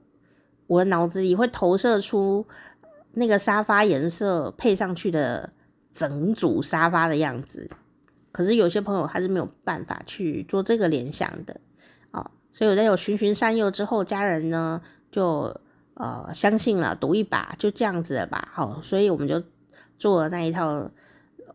[0.67, 2.45] 我的脑子里会投射出
[3.13, 5.51] 那个沙发颜色配上去的
[5.93, 7.69] 整组沙发的样子。
[8.33, 11.59] 可是有些朋友还是没有办法去做这个联想的，
[12.57, 15.55] 所以我在有循循善诱之后，家人呢就
[15.93, 18.47] 呃相信了，赌一把就这样子了吧。
[18.51, 19.43] 好，所以我们就
[19.99, 20.89] 做了那一套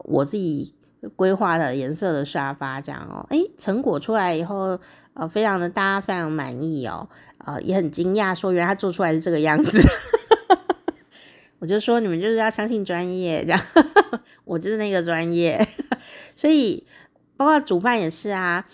[0.05, 0.73] 我自己。
[1.17, 4.79] 规划的颜色的沙发这样哦，诶，成果出来以后，
[5.15, 9.81] 呃，非常的大家非常满意哦，呃，也很惊讶，说原来他做出来是这个样子，
[11.59, 13.61] 我就说你们就是要相信专业，这样，
[14.47, 15.67] 我就是那个专业，
[16.37, 16.87] 所以
[17.37, 18.65] 包括煮饭也是啊。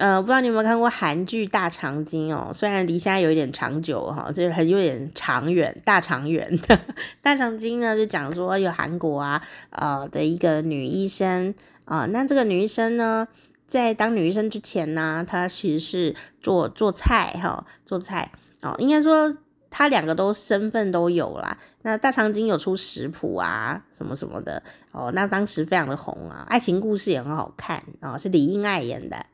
[0.00, 2.50] 呃，不知道你有没有看过韩剧《大长今》哦？
[2.54, 6.80] 虽然离现在有一点长久哈，就是很有点长远，大长远的。
[7.20, 13.28] 大长今呢，就讲说有韩国啊，呃的一个女医生啊、那这个女医生呢，
[13.66, 18.32] 在当女医生之前呢，她其实是做做菜哈，做菜
[18.62, 19.36] 哦，应该说
[19.68, 21.58] 她两个都身份都有啦。
[21.82, 29.26] 那大长今有出食谱啊，什么什么的哦，那当时非常的红啊，爱情故事也很好看、哦，是李英爱演的。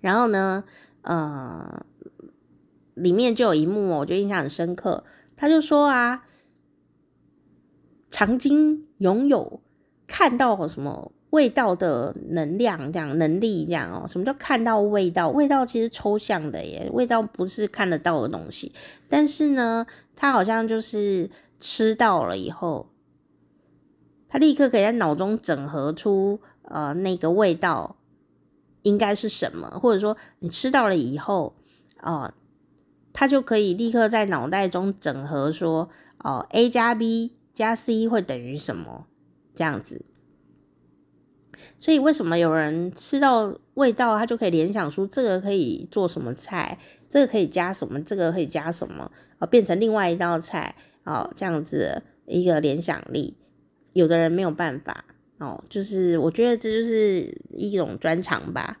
[0.00, 0.64] 然后呢，
[1.02, 1.84] 呃，
[2.94, 5.04] 里面就有一幕，我觉得印象很深刻。
[5.36, 6.24] 他就说啊，
[8.10, 9.60] 长今拥有
[10.06, 14.06] 看到什么味道的能量，这样能力，这样哦。
[14.08, 15.28] 什么叫看到味道？
[15.28, 18.72] 味道其实抽象的耶，味道不是看得到的东西。
[19.08, 21.30] 但是呢，他好像就是
[21.60, 22.88] 吃到了以后，
[24.28, 27.96] 他立刻可以在脑中整合出呃那个味道。
[28.88, 29.68] 应该是什么？
[29.68, 31.54] 或者说你吃到了以后，
[32.02, 32.32] 哦，
[33.12, 39.06] 他就可以立刻在脑袋中整合说，哦，A 加 B 加 C 会等于什么？
[39.54, 40.04] 这样子。
[41.76, 53.36] 所以为什么有人吃到味道，他就可以联想出这个可以做什么菜，这个可以加什么，这个可以加什么，啊，变成另外一道菜，哦，这样子一个联想力，
[53.92, 55.04] 有的人没有办法。
[55.38, 58.78] 哦，就是我觉得这就是一种专长吧，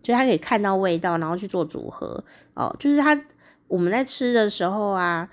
[0.00, 2.22] 就他可以看到味道，然后去做组合。
[2.54, 3.20] 哦，就是他
[3.66, 5.28] 我们在吃的时候啊，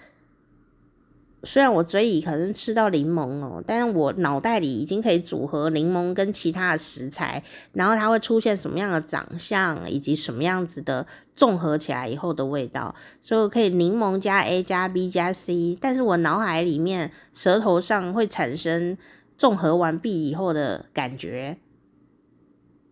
[1.44, 18.98] 虽然我嘴里可能吃到柠檬哦，但是我脑袋里已经可以组合柠檬跟其他的食材，然后它会出现什么样的长相，以及什么样子的综合起来以后的味道，所以我可以柠檬加 A 加 B 加 C，但是我脑海里面舌头上会产生。
[19.40, 21.58] 综合完毕以后的感觉，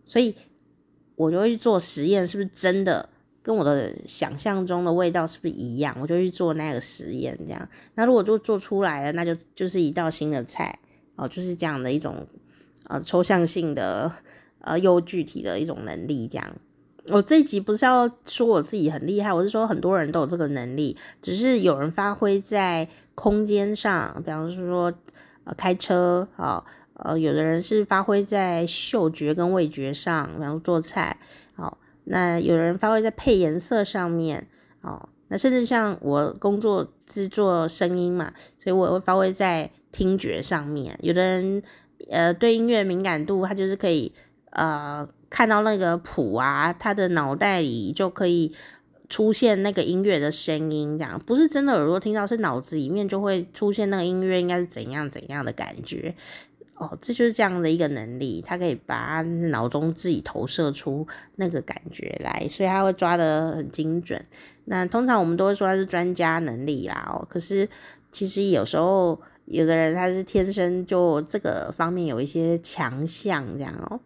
[0.06, 0.34] 所以
[1.14, 3.10] 我就会去做实验，是不是真的
[3.42, 5.94] 跟我的想象中的味道是不是一样？
[6.00, 7.68] 我就去做那个实验，这样。
[7.96, 10.78] 那如果就做出来了，那就就是一道新的菜
[11.16, 12.26] 哦，就是这样的一种
[12.88, 14.10] 呃抽象性的
[14.60, 16.26] 呃又具体的一种能力。
[16.26, 16.56] 这样，
[17.08, 24.94] 我这一集不是要说我自己很厉害，我是说很多人都有这个能力，只是有人发挥在空间上，比方说。
[25.56, 31.16] 开车啊，呃，有的人是发挥在嗅觉跟味觉上，然后做菜，
[31.54, 34.46] 好，那有人发挥在配颜色上面，
[34.82, 38.32] 哦，那甚至像我工作是做声音嘛，
[38.62, 40.98] 所以我会发挥在听觉上面。
[41.02, 41.62] 有的人
[42.10, 44.12] 呃对音乐敏感度，他就是可以
[44.50, 48.54] 呃看到那个谱啊，他的脑袋里就可以
[49.08, 56.14] 出现那个音乐的声音，这样不是真的耳朵听到，是脑子里面就会出现那个音乐应该是怎样怎样的感觉。
[56.74, 61.04] 哦，这就是这样的一个能力，他可以把脑中自己投射出
[61.34, 64.24] 那个感觉来，所以他会抓得很精准。
[64.66, 67.68] 那通常我们都会说他是专家能力啦，哦，可是
[68.12, 73.98] 其实有时候有的人他是天生就这个方面有一些强项，这样哦。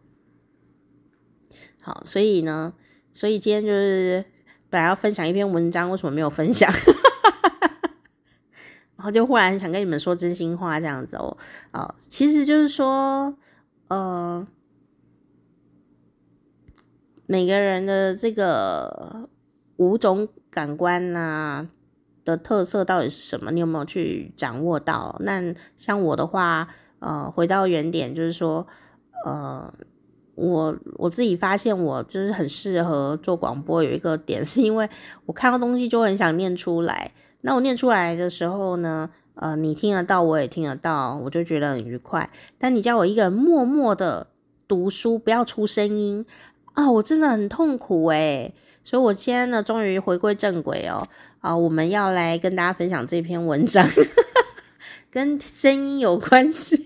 [1.82, 2.72] 好，所以呢，
[3.12, 4.24] 所以今天就是
[4.73, 6.73] 本来要分享一篇文章，为什么没有分享？
[8.97, 11.37] 然后就忽然想跟你们说真心话这样子哦，
[11.73, 13.37] 哦，其实就是说，
[13.89, 14.47] 呃，
[17.27, 19.29] 每个人的这个
[19.77, 21.68] 五种感官呐、
[22.25, 23.51] 的特色到底是什么？
[23.51, 25.18] 你有没有去掌握到？
[25.20, 26.68] 那像我的话，
[27.01, 28.66] 呃，回到原点，就是说，
[29.27, 29.75] 呃，
[30.43, 34.88] 我我自己发现我就是很适合做广播，有一个点是因为
[35.26, 37.12] 我看到东西就很想念出来。
[37.43, 42.28] 那我念出来的时候呢，呃，你听得到，我也听得到，我就觉得很愉快。
[42.59, 44.26] 但你叫我一个人默默的
[44.66, 46.26] 读书，不要出声音
[46.72, 48.53] 啊，我真的很痛苦诶。
[48.82, 51.07] 所以我今天呢，终于回归正轨哦，
[51.38, 53.88] 啊，我们要来跟大家分享这篇文章，
[55.09, 56.84] 跟声音有关系。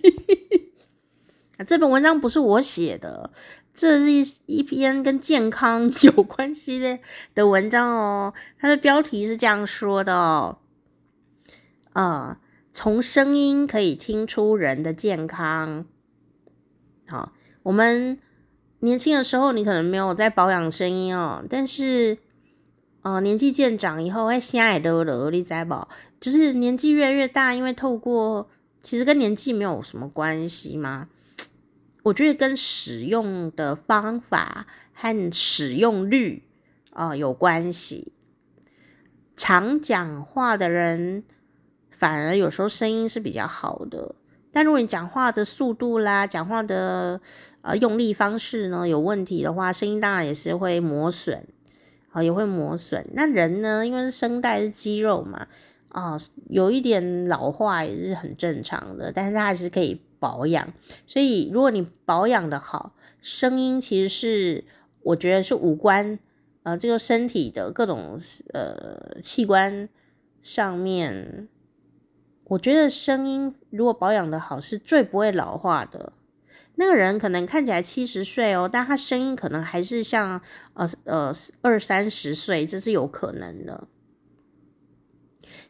[1.57, 3.31] 啊，这篇文章不是我写的。
[3.73, 6.99] 这是一篇跟健康 有关系的
[7.35, 10.59] 的文章哦，它的标题是这样说的哦，
[11.93, 12.39] 呃，
[12.73, 15.85] 从声音可以听出人的健康。
[17.07, 17.33] 好，
[17.65, 18.19] 我们
[18.81, 22.17] 年轻的时候，你可能没有在保养声音哦，但是，
[23.03, 25.87] 呃，年纪渐长以后，哎，现在都了，你知不？
[26.19, 28.49] 就是年纪越来越大，因为透过，
[28.83, 31.09] 其实跟年纪没有什么关系嘛。
[32.07, 36.45] 我觉得跟使用的方法和使用率
[36.93, 38.13] 啊、有关系。
[39.35, 41.25] 常讲话的人
[41.91, 44.15] 反而有时候声音是比较好的，
[44.53, 47.21] 但如果你讲话的速度啦、讲话的
[47.63, 51.45] 呃用力方式呢有问题的话，声音当然也是会磨损，
[52.13, 53.05] 啊、也会磨损。
[53.15, 55.49] 那人呢，因为声带是肌肉嘛，
[55.89, 56.17] 啊、
[56.49, 60.01] 有一点老化也是很正常的，但是它还是可以。
[60.19, 60.73] 保养，
[61.07, 64.65] 所以如果你保养的好，声音其实是
[65.03, 66.19] 我觉得是五官
[66.63, 68.19] 呃这个身体的各种
[68.53, 69.89] 呃器官
[70.43, 71.49] 上面，
[72.45, 76.13] 我觉得声音如果保养的好是最不会老化的。
[76.79, 80.41] 那个人可能看起来七十岁哦，但他声音可能还是像
[80.75, 83.89] 呃呃二三十岁，这是有可能的。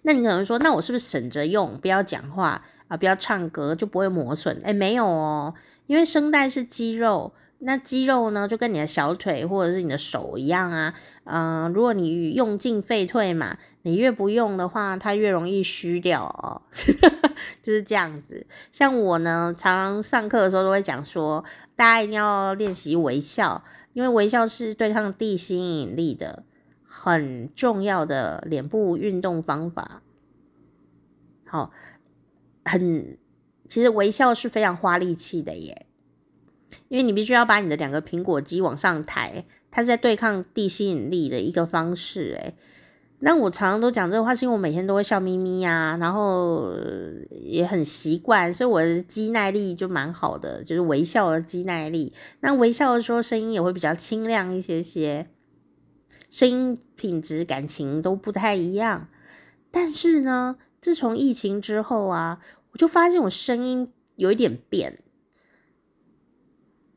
[0.02, 2.66] 那你可能说，那我是不是省着用，不要讲话？
[2.88, 4.60] 啊，不要唱歌就不会磨损。
[4.62, 5.54] 哎，没有哦，
[5.86, 10.94] 因为声带是肌肉，那肌肉呢就跟你的小腿或者是你的手一样啊。
[11.24, 16.62] 嗯、如果你用进废退嘛，你越不用的话，它越容易虚掉哦。
[17.60, 18.46] 就是这样子。
[18.70, 23.64] 像我呢，常常上课的时候都会讲说，大家一定要练习微笑，
[23.94, 26.44] 因为微笑是对抗地心引力的
[26.86, 30.02] 很重要的脸部运动方法。
[31.44, 31.72] 好。
[32.68, 33.16] 很，
[33.68, 35.86] 其实微笑是非常花力气的耶，
[36.88, 42.54] 因为你必须要把你的两个苹果肌往上抬，它是在对抗地心引力的一个方式诶。
[43.20, 46.72] 那我常常都讲这个话，是因为我每天都会笑眯眯呀，然后
[47.30, 52.12] 也很习惯，所以我的肌耐力就蛮好的，就是微笑的肌耐力。
[52.40, 55.28] 那微笑的时候，声音也会比较清亮一些些，
[56.28, 59.08] 声音品质、感情都不太一样。
[59.70, 62.40] 但是呢，自从疫情之后啊。
[62.76, 64.98] 我就发现我声音有一点变，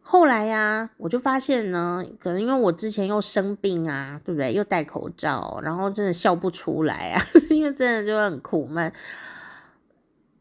[0.01, 4.53] 后来呀、我就发现呢，可能因为我之前又生病啊，对不对？
[4.53, 8.91] 又戴口罩，然后真的笑不出来啊， 因为真的就很苦闷。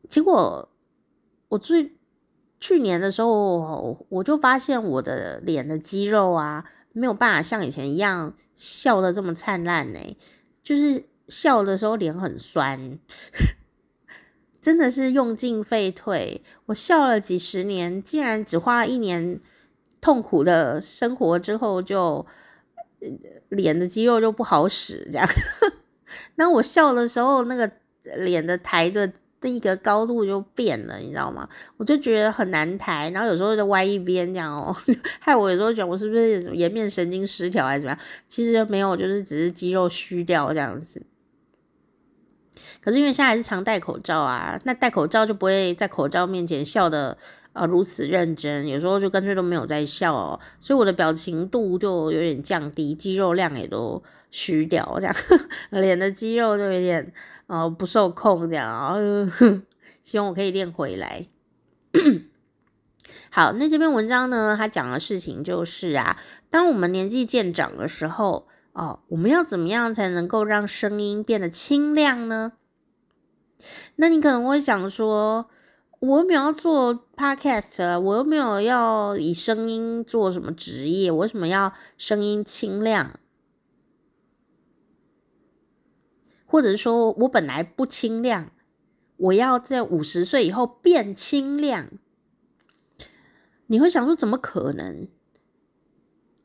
[0.09, 0.69] 结果
[1.51, 1.97] 我最
[2.59, 10.01] 去年的时候，我就发现我的脸的肌肉啊，没有办法像以前一样笑得这么灿烂呢，
[10.65, 12.99] 就是笑的时候脸很酸。
[14.61, 19.41] 真的是用尽废退，我笑了几十年，竟然只花了一年
[20.01, 22.27] 痛苦的生活之后就，
[23.49, 25.29] 脸的肌肉就不好使这样。
[26.37, 27.71] 那我笑的时候，那个
[28.17, 31.49] 脸的抬的那一个高度就变了，你知道吗？
[31.77, 34.75] 我就觉得很难抬，然后有时候就歪一边这样哦，
[35.21, 37.99] 害我有时候觉得我是不是颜面神经失调还是怎么样？
[38.27, 41.01] 其实没有，就是只是肌肉虚掉这样子。
[42.81, 47.17] 可是因为现在还是常戴口罩啊，那戴口罩就不会在口罩面前笑得
[47.53, 55.15] 啊、呃、如此认真，有时候就干脆都没有在笑哦，所以我的表情度就有点降低，肌肉量也都虚掉，这样
[55.71, 57.13] 脸的肌肉就有点
[57.47, 59.31] 呃不受控这样啊、呃，
[60.03, 61.27] 希望我可以练回来。
[63.31, 66.19] 好，那这篇文章呢，他讲的事情就是啊，
[66.51, 68.47] 当我们年纪渐长的时候。
[68.79, 72.53] 哦，我们要怎么样才能够让声音变得清亮呢？
[73.97, 75.51] 那你可能会想说，
[75.99, 83.19] 我又没有要做 podcast，我又没有要以声音做什么职业，我为什么要声音清亮？
[86.47, 88.53] 或者是说我本来不清亮，
[89.17, 91.91] 我要在五十岁以后变清亮？
[93.67, 95.09] 你会想说，怎么可能？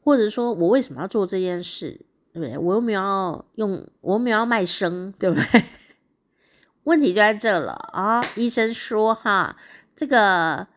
[0.01, 2.07] 或者说我为什么要做这件事？
[2.33, 5.63] 对，我又没有要用，我又没有要卖声，对不对？
[6.83, 8.25] 问题就在这了啊、哦！
[8.35, 9.55] 医生说哈，
[9.95, 10.67] 这个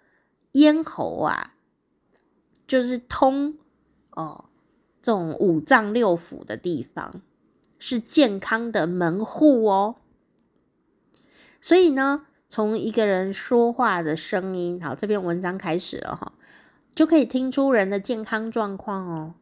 [0.52, 1.54] 咽喉啊，
[2.66, 3.56] 就是通
[4.10, 4.44] 哦
[5.00, 7.22] 这种五脏六腑的地方，
[7.78, 9.96] 是健康的门户哦。
[11.60, 16.34] 所以呢，从一个人说话的声音，好，这篇文章开始了哈，
[16.94, 19.34] 就可以听出人的健康状况哦。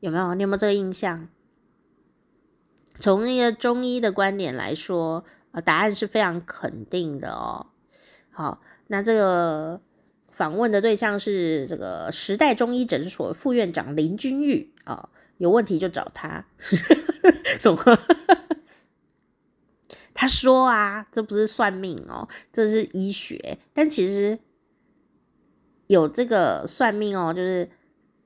[0.00, 0.34] 有没有？
[0.34, 1.28] 你有没有这个印象？
[3.00, 7.66] 从那个中医的观点来说，呃，答案是非常肯定的哦。
[8.30, 9.80] 好，那这个
[10.32, 16.46] 访问的对象是这个时代中医诊所副院长林君玉啊，有问题就找他。
[17.58, 17.98] 什么？
[20.14, 23.58] 他说啊，这不是算命哦，这是医学。
[23.72, 24.38] 但其实
[25.86, 27.70] 有这个算命哦，就是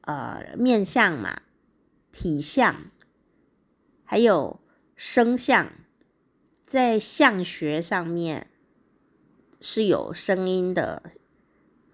[0.02, 1.42] 呃面相嘛，
[2.10, 2.76] 体相，
[4.04, 4.60] 还有。
[4.97, 5.72] 声相
[6.62, 8.49] 在相学上面
[9.61, 11.03] 是有声音的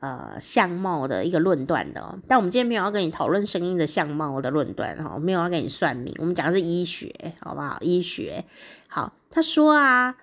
[0.01, 7.78] 呃相貌的一个论断的，但我们今天没有要跟你讨论声音的相貌的论断哈，没有要跟你算命，我们讲的是医学，好不好？
[7.80, 8.44] 医学
[8.88, 10.16] 好，他说啊，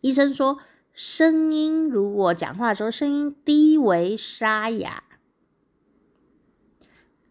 [0.00, 0.58] 医生说
[0.92, 5.04] 声音如果讲话的时候声音低微沙哑，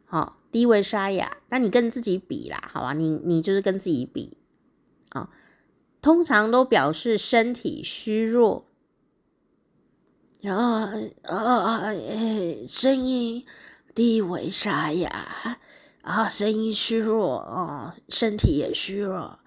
[0.05, 0.40] 好。
[0.51, 2.93] 低微沙哑，那你跟自己比啦，好吧？
[2.93, 4.37] 你你就是跟自己比。
[5.09, 5.29] 啊，
[6.01, 8.65] 通常都表示身体虚弱，
[10.41, 11.93] 然后啊啊，
[12.67, 13.45] 声音
[13.93, 15.09] 低微沙哑
[16.01, 17.39] 啊，声音虚弱。
[17.39, 19.39] 哦，身体也虚弱，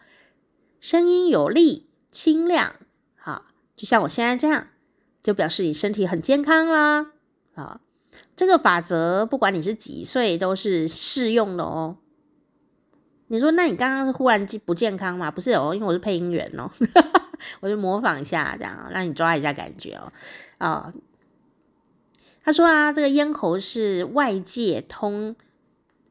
[0.81, 2.75] 声音有力清亮，
[3.17, 4.69] 好，就像我现在这样，
[5.23, 7.13] 就表示你身体很健康啦，
[7.55, 7.81] 好。
[8.37, 11.97] 这个法则，不管你是几岁，都是适用的哦。
[13.29, 15.31] 你说，那你刚刚是忽然不健康吗？
[15.31, 16.71] 不是哦，因为我是配音员哦，
[17.61, 20.13] 我就模仿一下，这样让你抓一下感觉哦。
[20.59, 20.93] 啊、
[22.45, 25.35] 他说啊，这个咽喉是外界通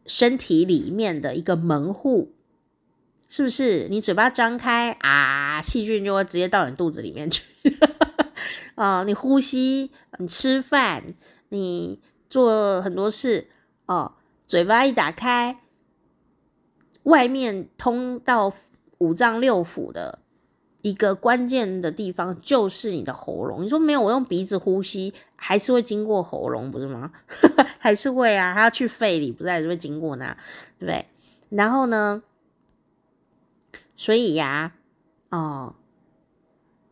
[0.06, 2.34] 身体里面的一个门户，
[3.30, 3.88] 是不是？
[3.90, 7.44] 你嘴巴张开啊，细菌就会直接到你肚子里面去。
[8.76, 11.14] 啊、 你呼吸，你吃饭。
[11.54, 12.00] 你
[12.32, 13.48] 做很多事
[13.86, 14.14] 哦，
[14.48, 15.60] 嘴巴一打开，
[17.04, 18.52] 外面通到
[18.98, 20.18] 五脏六腑的
[20.82, 23.64] 一个关键的地方就是你的喉咙。
[23.64, 27.12] 你说没有，我用鼻子呼吸还是会经过喉咙，不是吗？
[27.78, 30.36] 还是会啊，还要去肺里，不是还是会经过那，
[30.80, 31.06] 对不对？
[31.50, 32.24] 然后呢，
[33.96, 34.74] 所以呀，
[35.30, 35.76] 哦，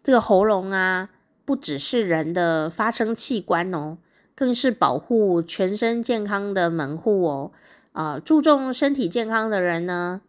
[0.04, 1.10] 这个喉咙啊，
[1.46, 3.98] 不只是人的发声器官哦。
[4.42, 7.52] 更是保护全身健康的门户哦，
[7.92, 10.22] 啊、注重身体健康的人呢，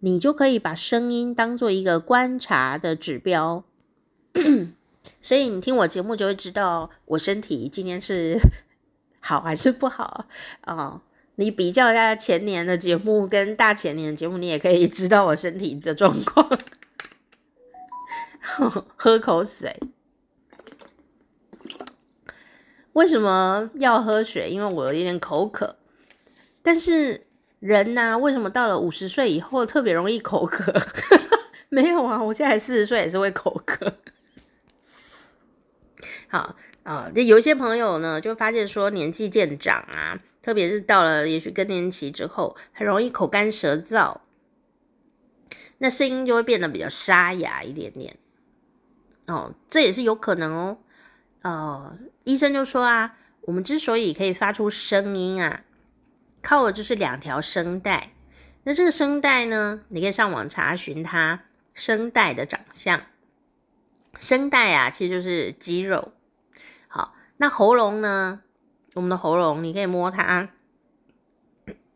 [0.00, 3.64] 你就可以把声音当做一个观察的指标。
[5.22, 8.38] 所以你听我节目就会知道我身体今天是
[9.20, 10.26] 好还是不好
[10.60, 11.00] 啊、
[11.36, 16.46] 你比较一下前年的节目跟大前年的节目，你也可以知道我身体的状况。
[18.98, 19.74] 喝口水。
[22.98, 24.50] 为什么要喝水？
[24.50, 25.76] 因为我有一点口渴。
[26.62, 27.28] 但是
[27.60, 30.74] 人呐、为什么到了五十岁以后特别容易口渴？
[31.70, 33.94] 没有啊，我现在四十岁也是会口渴。
[36.28, 44.16] 好啊，就有一些朋友呢，就发现说年纪渐长啊，特别是到了也许更年期之后，很容易口干舌燥，
[45.78, 48.16] 那声音就会变得比较沙哑一点点。
[49.28, 50.78] 哦，这也是有可能哦。
[51.44, 51.96] 哦，
[52.28, 55.64] 医生就说啊，我们之所以可以发出声音啊，
[56.42, 58.10] 靠的就是两条声带。
[58.64, 63.00] 那这个声带呢，你可以上网查询它，声带的长相。
[64.20, 66.12] 声带啊，其实就是肌肉。
[66.86, 68.42] 好，那喉咙呢？
[68.92, 70.50] 我们的喉咙，你可以摸它。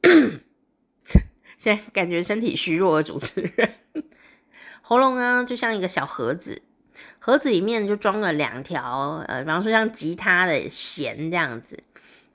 [1.58, 3.74] 现在感觉身体虚弱的主持人，
[4.80, 6.62] 喉咙呢就像一个小盒子，
[7.24, 11.78] 盒子里面就装了两条，呃，比方说像吉他的弦这样子，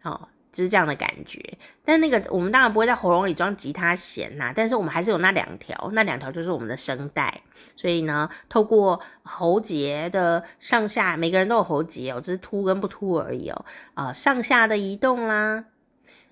[0.04, 0.30] 哦。
[0.54, 1.40] 就是这样的感觉，
[1.86, 7.42] 但那个我们当然不会在喉咙里装吉他弦呐，但是我们还是有那两条，那两条就是我们的声带，
[7.76, 15.66] 所以呢，透过喉结的上下，每个人都有喉结哦，只是凸跟不凸而已哦，啊、上下的移动啦，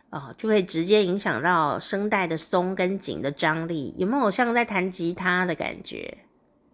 [0.09, 6.17] 啊、就可以直接影响到声带的松跟紧的张力，有没有像在弹吉他的感觉？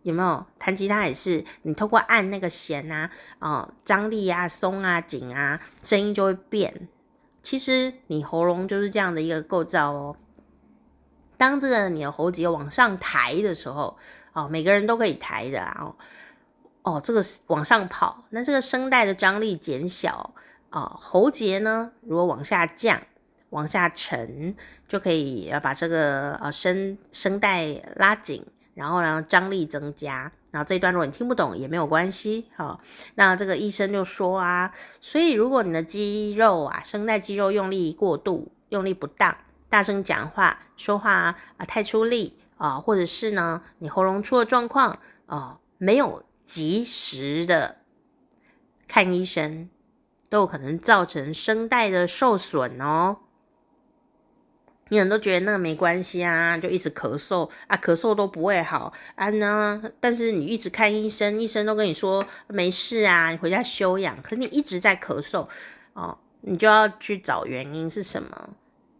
[0.03, 6.87] 有没有弹吉他也是，你透过按那个弦呐，哦，张力啊、松啊、紧啊，声音就会变。
[7.43, 10.15] 其实你喉咙就是这样的一个构造哦。
[11.37, 13.97] 当这个你的喉结往上抬的时候，
[14.33, 15.75] 哦，每个人都可以抬的啊。
[15.79, 15.95] 哦，
[16.83, 20.33] 哦，这个往上跑，那这个声带的张力减小，
[20.69, 23.01] 哦，喉结呢，如果往下降、
[23.49, 24.55] 往下沉，
[24.87, 30.31] 就可以要把这个呃声声带拉紧，然后呢张力增加。
[30.51, 32.81] 然后这一段如果你听不懂也没有关系，好，
[33.15, 39.37] 那这个医生就说啊，所以如果你的肌肉啊，声带肌肉用力过度，用力不当，
[39.69, 41.13] 大声讲话、说话
[41.55, 47.77] 啊，太出力啊，或者是呢你喉咙出了状况啊，没有及时的
[48.89, 49.69] 看医生，
[50.29, 53.19] 都有可能造成声带的受损哦。
[54.91, 59.81] 你们都觉得那个没关系啊，就一直咳嗽啊，咳嗽都不会好啊呢。
[60.01, 64.21] 但是你一直看医生，医生都跟你说没事啊，你回家休养。
[64.21, 65.47] 可是你一直在咳嗽
[65.93, 68.49] 哦，你就要去找原因是什么？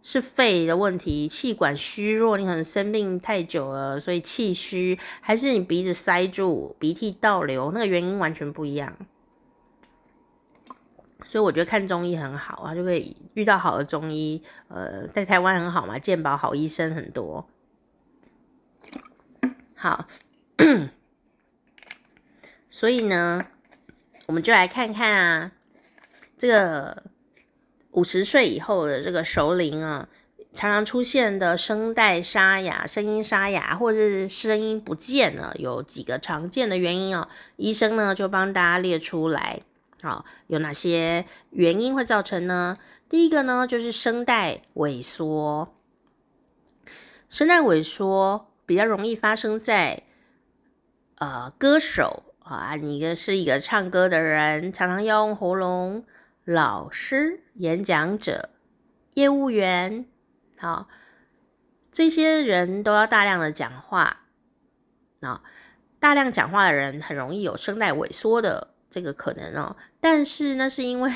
[0.01, 7.69] 是肺的问题，气管虚弱，你可能生病太久了，所以气虚，还是你鼻子塞住，鼻涕倒流？
[7.73, 8.95] 那个原因完全不一样。
[11.31, 14.43] 所以我觉得看中医很好啊，就可以遇到好的中医。
[14.67, 17.47] 呃，在台湾很好嘛，健保好医生很多。
[19.73, 20.09] 好，
[22.67, 23.45] 所以呢，
[24.25, 25.51] 我们就来看看啊，
[26.37, 27.01] 这个
[27.91, 30.09] 五十岁以后的这个熟龄啊，
[30.53, 37.29] 常常出现的声带沙哑、声音沙哑，或者是声音不见了，有几个常见的原因哦。
[37.55, 39.61] 医生呢就帮大家列出来。
[40.01, 42.77] 好，有哪些原因会造成呢？
[43.07, 45.75] 第一个呢，就是声带萎缩。
[47.29, 50.01] 声带萎缩比较容易发生在
[51.17, 56.03] 呃歌手啊，你一个是一个唱歌的人，常常要用喉咙；
[56.45, 58.49] 老师、演讲者、
[59.13, 60.07] 业务员，
[60.57, 60.87] 好，
[61.91, 64.21] 这些人都要大量的讲话。
[65.19, 65.43] 啊，
[65.99, 68.69] 大量讲话的人很容易有声带萎缩的。
[68.89, 71.09] 这个可能哦，但是那是因为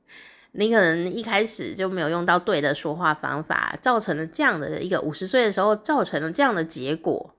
[0.52, 7.34] 你可能一开始就没有用到对的说话方法，造成了这样的一个五十岁的时候造成了这样的结果。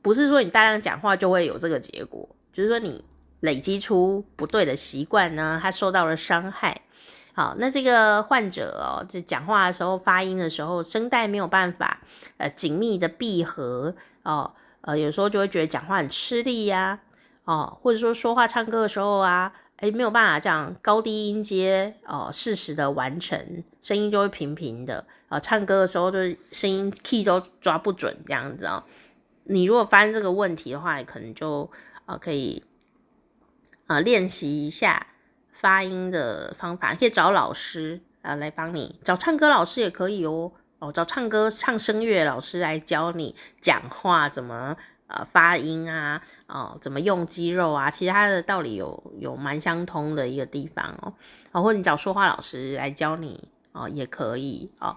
[0.00, 3.04] 不是说你大量讲话就会有这个结果，就是说你
[3.40, 6.80] 累积出不对的习惯呢，他受到了伤害。
[7.34, 12.00] 好，那这个患者哦，就讲话的时候发音的时候，声带没有办法
[12.38, 17.00] 呃紧密的闭合哦，呃有时候就会觉得讲话很吃力呀。
[17.44, 28.84] 哦，或者说说话唱歌的时候啊，诶，没有办法这样高低音阶哦，适时的完成，声音就会平平的啊、唱歌的时候就是声音 key 都抓不准这样子哦。
[29.44, 31.70] 你如果发现这个问题的话，可能就
[32.04, 32.62] 啊、可以
[33.86, 35.06] 啊练习一下
[35.52, 40.52] 发音的方法，可以找老师啊来帮你，找唱歌老师也可以哦。
[40.80, 44.76] 哦，找唱歌唱声乐老师来教你讲话怎么。
[45.12, 47.90] 呃，发音啊，哦，怎么用肌肉啊？
[47.90, 51.12] 其实它的道理有有蛮相通的一个地方哦。
[51.50, 54.96] 哦，或者你找说话老师来教你哦，也可以哦。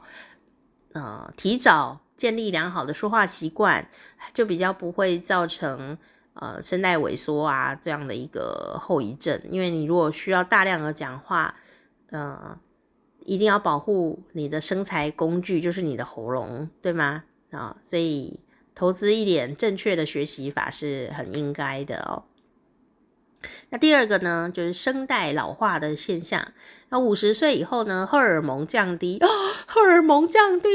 [0.91, 3.89] 呃，提早建立良好的说话习惯，
[4.36, 5.97] 就比较不会造成
[6.36, 9.41] 呃声带萎缩啊这样的一个后遗症。
[9.49, 11.55] 因为你如果需要大量的讲话，
[12.11, 12.55] 呃，
[13.26, 17.24] 一定要保护你的生财工具，就是你的喉咙，对吗？
[17.49, 18.39] 啊、所以。
[18.76, 22.24] 投资一点正确的学习法是很应该的哦。
[23.69, 26.53] 那第二个呢，就是声带老化的现象。
[26.89, 29.28] 那五十岁以后呢，荷尔蒙降低，哦、
[29.67, 30.69] 荷尔蒙降低，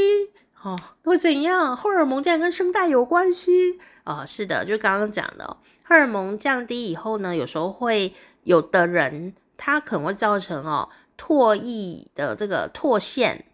[0.63, 1.77] 哦，会怎样？
[1.77, 3.79] 荷尔蒙竟然跟声带有关系？
[4.05, 13.47] 哦，是的，就刚刚讲的、哦，荷尔蒙降低以后呢，有时候会有的人他可能会造成哦唾液的这个唾腺。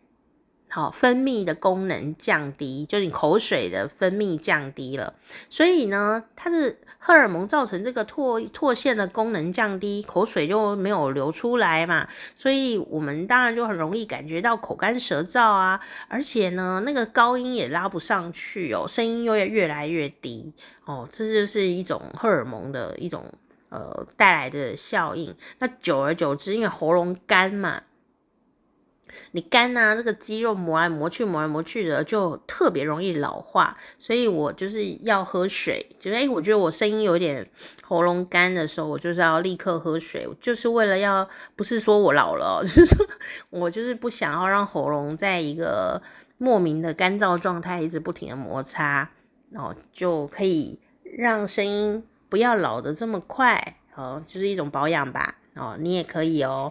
[0.74, 5.14] 好，分泌的功能降低，就是你口水的分泌降低了，
[5.48, 20.52] 所以呢，它的荷尔蒙造成这个唾唾腺的功能降低，口水就没有流出来嘛，所以我们当然就很容易感觉到口干舌燥啊，而且呢，那个高音也拉不上去哦，声音又要越来越低
[20.86, 23.24] 哦，这就是一种荷尔蒙的一种
[23.68, 25.32] 呃带来的效应。
[25.60, 27.80] 那久而久之，因为喉咙干嘛。
[29.32, 33.76] 你干呐、啊，这个肌肉磨来磨去，磨来磨去的，就特别容易老化。
[33.98, 37.48] 所以我就是要喝水，就是诶，我觉得我声音有点
[37.82, 43.06] 喉咙干的时候，我就是要立刻喝水，就是为了要，不是说我老了， 就是说
[43.50, 46.00] 我就是不想要让喉咙在一个
[46.38, 49.10] 莫名的干燥状态，一直不停的摩擦，
[49.50, 50.78] 然后就可以
[51.16, 56.70] 让声音不要老的这么快，哦，就是一种保养吧，哦，你也可以哦。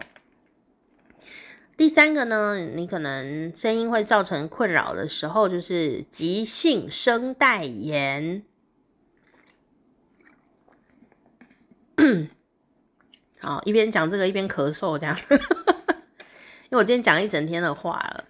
[1.76, 8.44] 第三个呢，你可能声音会造成困扰的时候，就是急性声带炎。
[13.40, 18.24] 好，一边讲这个一边咳嗽，这样， 因为我今天讲一整天的话了。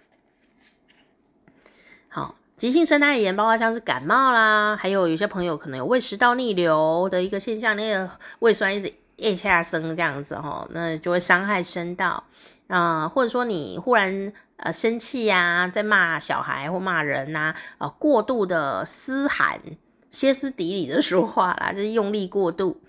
[2.07, 12.23] 好，急性声带炎包括像是感冒啦，还有有些朋友可能有胃食道逆流的一个现象，那个胃酸一直咽下声这样子哈，那就会伤害声道。
[12.67, 19.61] 啊、或者说你忽然呃生气呀、啊，在骂小孩或骂人呐、啊，呃，过度的嘶喊、
[20.09, 22.81] 歇斯底里的说话啦，就是用力过度，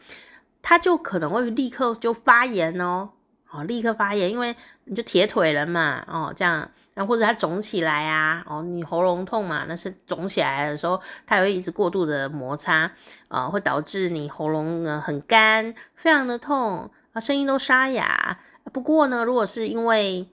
[0.63, 3.11] 他就可能会立刻就发炎哦，
[3.51, 12.91] 哦，立刻发炎，因为你就铁腿了嘛，哦，这样，那或者它肿起来啊，哦，你喉咙痛嘛，那是肿起来的时候，它也会一直过度的摩擦，
[13.29, 18.41] 啊、会导致你喉咙呢很干，非常的痛啊，声音都沙哑。
[18.73, 20.27] 不过呢，如果是因为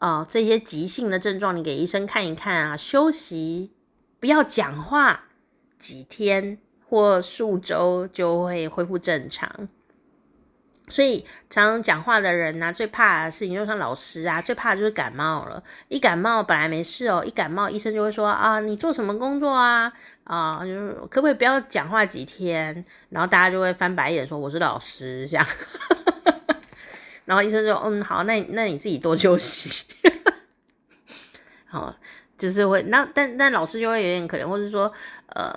[0.00, 3.72] 呃这些急性的症状，你给医生看一看啊，休息，
[4.20, 5.24] 不要讲话，
[5.78, 9.68] 几天或数周就会恢复正常。
[10.88, 15.62] 所以常常讲话的人呢、最怕的事情就像老师啊，最怕就是感冒了。
[15.88, 19.92] 一感冒本来没事哦，一感冒医生就会说啊，你做什么工作啊？
[20.24, 22.84] 啊，就是可不可以不要讲话几天？
[23.08, 25.46] 然后大家就会翻白眼说我是老师这样。
[27.24, 29.86] 然后医生说：“嗯，好，那那你自己多休息。
[31.64, 31.96] ”好，
[32.36, 34.92] 就是会那但但老师就会有点可怜，或者说
[35.28, 35.50] 呃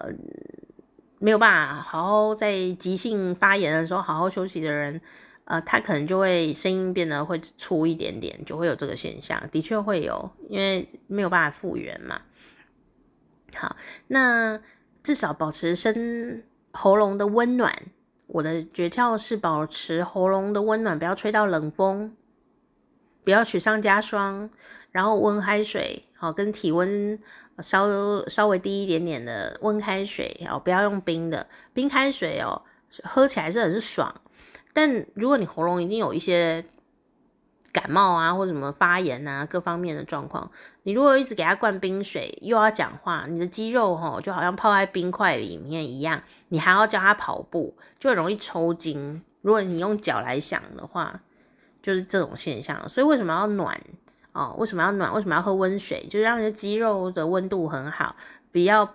[1.20, 5.02] 没有办法好好在急性发炎的时候好好休息的人，
[5.46, 12.22] 呃，他可能就会声音变得会粗一点点，就会有这个现象，的确会有，因为没有办法复原嘛。
[13.56, 13.76] 好，
[14.08, 14.60] 那
[15.02, 17.74] 至少保持声喉咙的温暖。
[18.28, 22.14] 我的诀窍是保持喉咙的温暖，不要吹到冷风，
[23.24, 24.50] 不要雪上加霜，
[24.92, 27.18] 然后温开水，好，跟体温
[27.60, 27.88] 稍
[28.28, 32.64] 稍微低一点点的温开水，哦，不要用冰的，冰开水哦，
[33.04, 34.14] 喝起来是很爽，
[34.74, 36.66] 但如果你喉咙已经有一些。
[37.74, 40.50] 感冒啊，或者什么发炎啊，各方面的状况，
[40.82, 49.22] 你如果一直给他灌冰水，又要讲话，你的肌肉吼就好像泡在冰块里面一样，你还要教他跑步，就容易抽筋。
[49.42, 51.22] 如果你用脚来想的话，
[51.80, 52.90] 就是这种现象。
[52.90, 53.80] 所以为什么要暖
[54.38, 54.56] 哦？
[54.60, 55.12] 为什么要暖？
[55.14, 56.06] 为什么要喝温水？
[56.06, 58.16] 就是让你的肌肉的温度很好，
[58.52, 58.94] 比较。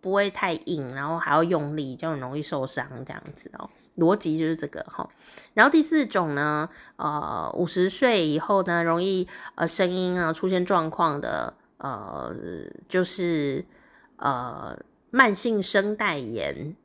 [0.00, 3.68] 不会太硬，然后还要用力，就很容易受伤这样子哦。
[3.96, 5.06] 逻辑就是这个哈。
[5.54, 9.26] 然后第四种呢，呃，五十岁以后呢，容易
[9.56, 12.32] 呃声音啊出现状况的，呃，
[12.88, 13.64] 就是
[14.18, 14.78] 呃
[15.10, 16.76] 慢性声带炎。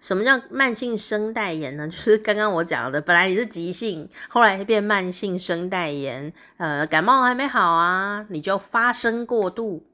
[0.00, 1.86] 什么叫慢性声带炎呢？
[1.88, 9.84] 就是刚刚我讲的，本来你是急性，后来变慢性声带炎，呃，感冒还没好啊，你就发声过度。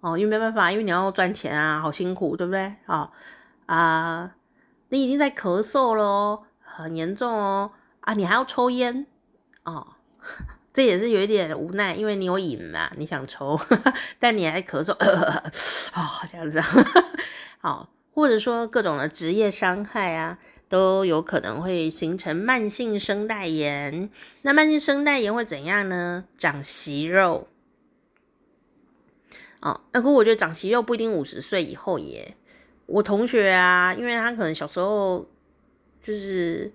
[0.00, 2.74] 哦，因为没办法，因为你要赚钱啊，好辛苦，对不对？
[2.86, 3.10] 哦
[3.66, 4.34] 啊，
[4.88, 7.70] 你已经在咳嗽了哦，很严重哦
[8.00, 9.06] 啊，你还要抽烟
[9.64, 9.86] 哦，
[10.72, 13.60] 这也是有一点无奈，因为你有瘾嘛，你想抽，
[14.18, 15.42] 但你还咳嗽，啊、
[15.96, 16.58] 哦，这样子，
[17.60, 17.86] 好，
[18.20, 24.10] 或者说各种的职业伤害啊，都有可能会形成慢性声带炎。
[24.42, 26.26] 那慢性声带炎会怎样呢？
[26.36, 27.48] 长息肉。
[29.62, 32.36] 哦，那可我觉得长息肉不一定五十岁以后耶。
[32.84, 35.26] 我同学啊，因为他可能小时候
[36.02, 36.70] 就是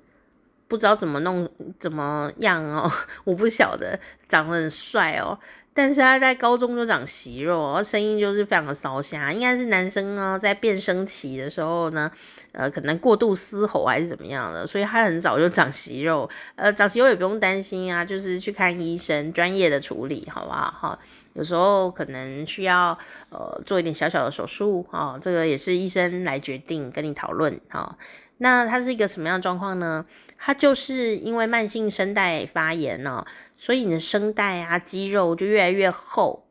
[0.67, 2.89] 不知道怎么弄怎么样哦，
[3.23, 5.39] 我不晓得长得很帅哦，
[5.77, 12.09] 但是他在高中就长息肉，声音就是非常的烧瞎，应该是男生呢在变声期的时候呢，
[12.53, 16.29] 呃，可能过度嘶吼还是怎么样的，所以他很早就长息肉。
[16.55, 20.73] 呃，长息肉也不用担心啊，就是去看医生，专业的处理，好不好？
[20.79, 20.99] 哈，
[21.33, 22.97] 有时候可能需要
[23.29, 27.97] 呃做一点小小的手术，哦，这个也是医生来决定，跟你讨论，哈。
[28.37, 30.05] 那它是一个什么样的状况呢？
[30.37, 36.47] 它就是因为慢性声带发炎呢、哦，所以你的声带啊肌肉就越来越厚，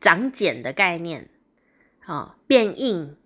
[0.00, 1.30] 长茧的概念
[2.00, 3.16] 啊、变硬，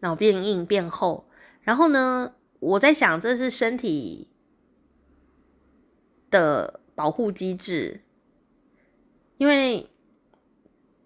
[0.00, 1.28] 然后变硬变厚。
[1.60, 4.30] 然后呢，我在想这是身体
[6.30, 8.02] 的保护机制，
[9.36, 9.90] 因为。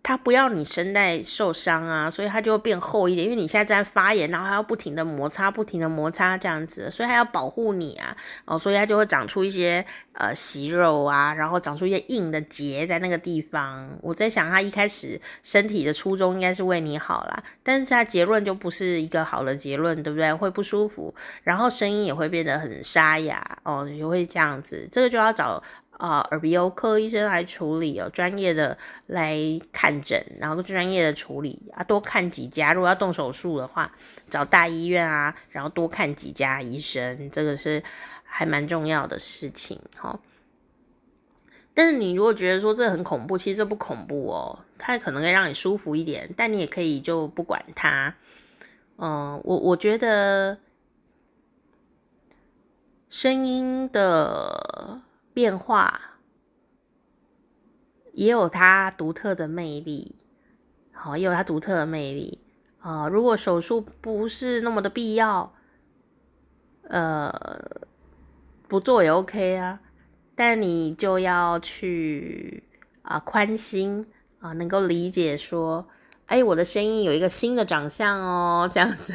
[0.02, 3.24] 它不要你声带受伤啊，所以它就会变厚一点。
[3.24, 9.84] 因为你现在在发炎，然后还要不停的摩擦，不停的摩擦这样子，所以它要保护你啊，哦，所以它就会长出一些
[10.14, 13.88] 呃息肉啊，然后长出一些硬的结在那个地方。
[14.00, 20.34] 我在想，它一开始身体的初衷应该是为你好啦，但是它结论就不是一个好的结论，对不对？
[20.34, 25.62] 会不舒服，然后声音也会变得很沙哑哦，也会这样子，这个就要找。
[26.02, 28.76] 啊，耳鼻喉科医生来处理哦，专业的
[29.06, 29.38] 来
[29.70, 32.72] 看诊，然后专业的处理啊，多看几家。
[32.72, 33.94] 如果要动手术的话，
[34.28, 37.80] 找大医院啊，然后多看几家医生，这个是
[38.24, 40.18] 还蛮重要的事情哈。
[41.72, 48.12] 但是你如果觉得说这很恐怖，其实这不恐怖哦，它可能会让你舒服一点，但你也可以就不管它。
[48.96, 50.58] 嗯，我我觉得
[53.08, 55.02] 声音的。
[55.34, 56.18] 变化
[58.12, 60.16] 也有它独特的魅力，
[60.92, 62.40] 好，也有它独特的魅力
[62.80, 63.08] 啊。
[63.08, 65.54] 如果手术不是那么的必要，
[66.82, 67.32] 呃，
[68.68, 69.80] 不做也 OK 啊。
[70.34, 72.64] 但你就要去
[73.02, 74.06] 啊宽心
[74.40, 75.86] 啊，能够理解说，
[76.26, 79.12] 哎，我的声音有一个新的长相哦，这样子。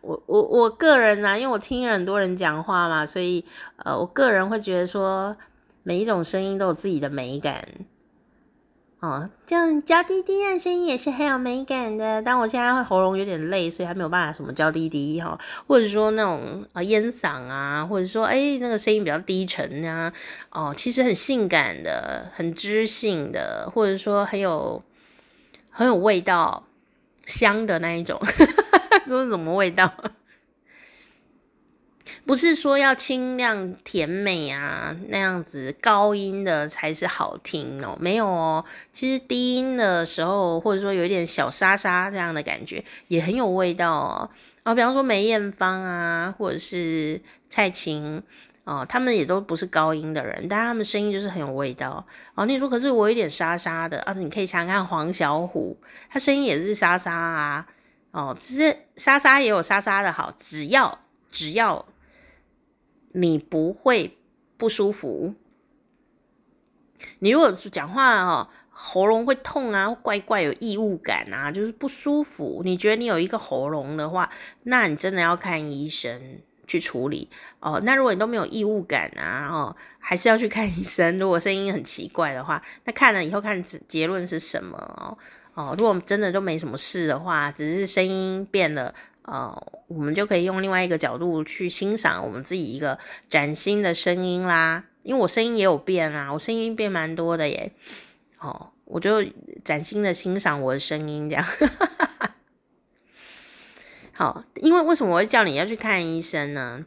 [0.00, 3.44] 我我我个人呢、啊，因为我听很多人讲话嘛，所以
[3.76, 5.36] 呃，我个人会觉得说，
[5.82, 7.62] 每一种声音都有自己的美感，
[9.00, 12.20] 哦，这样娇滴滴的声音也是很有美感的。
[12.22, 20.12] 但我现在会喉咙有点累，所以还没有办法什么娇滴滴哈，或者说那种啊烟嗓啊，或者说哎那个声音比较低沉啊，
[20.50, 24.82] 哦，其实很性感的，很知性的，或者说很有
[25.70, 26.64] 很有味道。
[27.26, 28.18] 香的那一种，
[29.06, 29.92] 这是什么味道？
[32.24, 38.64] 不是说要清亮甜美啊，那样子高音的才是好听哦，没有哦。
[38.90, 44.30] 其实低音的时候，或者说有一点小沙沙这样的感觉，也很有味道哦。
[44.64, 48.22] 啊，比方说梅艳芳啊，或者是蔡琴。
[48.66, 52.04] 哦，他们也都不是高音的人，但他们声音就是很有味道。
[52.34, 55.76] 哦，你说可是我有点沙沙的啊，你可以想想看黄小琥，
[56.10, 57.68] 他声音也是沙沙啊。
[58.10, 60.98] 哦，其实沙沙也有沙沙的好，只要
[61.30, 61.86] 只要
[63.12, 64.18] 你不会
[64.56, 65.34] 不舒服，
[67.20, 74.28] 你如果是讲话哦，喉咙会痛啊，怪怪有异物感啊，就是不舒服，你觉得你有一个喉咙的话，
[74.64, 76.40] 那你真的要看医生。
[76.66, 77.28] 去处理
[77.60, 81.18] 哦，那如果你都没有异物感啊，哦，还是要去看医生。
[81.18, 85.16] 如果声音很奇怪的话，那看了以后看结论是什么哦？
[85.54, 92.98] 哦，如果真的都没什么事的话，只是声音变了，哦，我们就可以用另外一个角度去欣赏我们自己一个
[93.28, 94.84] 崭新的声音啦。
[95.02, 97.72] 因为我声音也有变啊，我声音变蛮多的耶。
[98.40, 99.24] 哦，我就
[99.64, 101.44] 崭新的欣赏我的声音这样。
[104.16, 106.86] 好，因为为什么我会叫你要去看医生呢？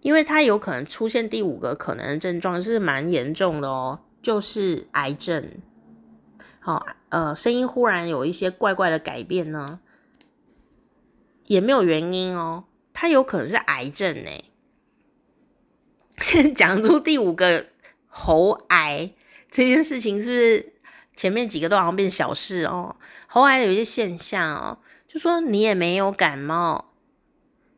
[0.00, 5.50] 因为他有可能出现第五个可能的症状是蛮严重的哦，就是癌症。
[6.58, 9.80] 好，呃，声音忽然有一些怪怪的改变呢，
[11.44, 14.30] 也没有原因哦，它有可能是癌症呢。
[16.22, 17.66] 现 在讲出第五个
[18.06, 19.12] 喉癌
[19.50, 20.72] 这件事情，是不是
[21.14, 22.96] 前面几个都好像变小事哦？
[23.26, 24.78] 喉癌有一些现象哦。
[25.16, 26.92] 就说你也没有感冒，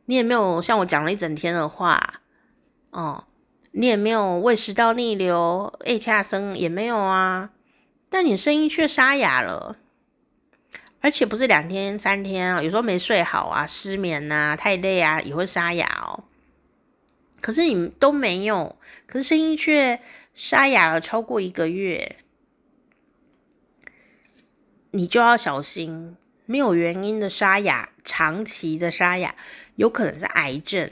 [0.07, 2.21] 你也没有像我讲了一整天的话，
[2.91, 3.27] 哦，
[3.71, 7.51] 你也没有胃食道逆流、胃恰生也没有啊，
[8.11, 9.77] 但你声音却沙哑了，
[11.01, 16.25] 而且不是两天三天啊，有时候没睡好啊、失眠啊、太累啊也会沙哑哦。
[17.41, 18.77] 可是你都没有，
[19.07, 20.01] 可是声音却
[20.35, 22.17] 沙哑了超过一个月，
[24.91, 26.17] 你就要小心。
[26.51, 29.35] 没有原因的沙哑，长期的沙哑，
[29.75, 30.91] 有可能是癌症。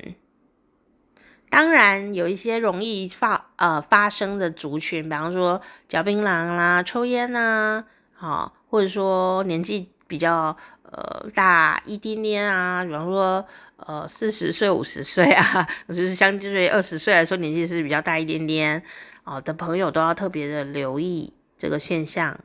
[1.48, 13.42] 当然有一些容易发呃发生的族群，比方说嚼槟榔啦、抽烟呐、啊，好，或者说年纪比较呃大一点点啊，比方说
[13.76, 18.82] 呃四十岁、五十岁啊， 就是相对二十岁来说年纪是比较大一点点
[19.24, 22.38] 哦的朋友，都要特别的留意这个现象。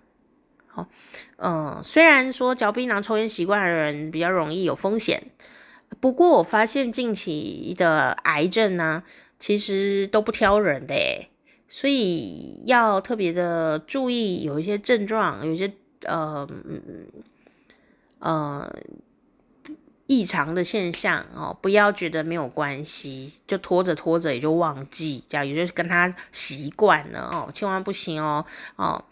[0.74, 0.88] 好，
[1.38, 5.22] 嗯，虽然说嚼槟榔、抽烟习惯的人比较容易有风险。
[6.00, 9.04] 不过我发现近期的癌症呢、
[9.38, 11.30] 其实都不挑人的诶，
[11.68, 15.74] 所以要特别的注意，有一些症状，有一些
[16.06, 16.48] 呃
[18.20, 18.74] 呃
[20.08, 28.46] 异常的现象哦，不要觉得没有关系，就拖着拖着也就忘记，这样也就是跟他习惯了哦，千万不行哦
[28.78, 29.04] 哦。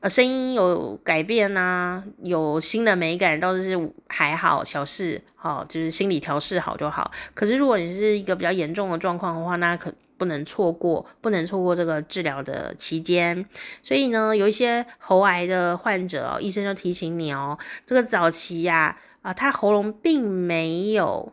[0.00, 7.10] 呃，声音有改变呐、有新的美感倒是还好，小事，好、就是心理调试好就好。
[7.34, 13.46] 可是如果你是一个比较严重的状况的话，那可不能错过，不能错过这个治疗的期间。
[13.82, 21.32] 所以呢，有一些喉癌的患者哦，医生就提醒你哦，这个早期呀，啊，他喉咙并没有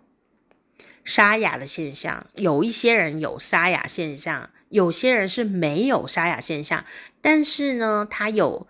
[1.04, 4.50] 沙哑的现象，有一些人有沙哑现象。
[4.74, 6.84] 有些人是没有沙哑现象，
[7.22, 8.66] 但是呢，他有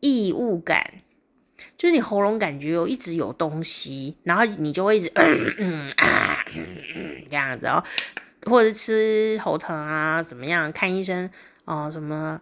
[0.00, 0.84] 异物感，
[1.78, 7.82] 就是你喉咙感觉有一直有东西，然后你就会一直嗯嗯啊嗯嗯这样子哦，
[8.44, 10.70] 或者吃喉疼啊，怎么样？
[10.70, 11.30] 看医生
[11.64, 12.38] 哦，什么？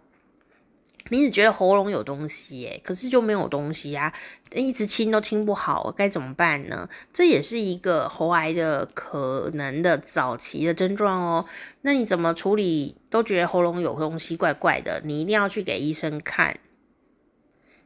[1.10, 4.12] 你只觉得喉咙有东西耶，可是就没有东西呀，
[4.54, 6.88] 一直清都清不好，该怎么办呢？
[7.12, 11.44] 这也是一个喉癌的可能的早期的症状哦。
[11.82, 12.96] 那你怎么处理？
[13.10, 16.58] 都觉得喉咙有东西怪怪的，你一定要去给医生看，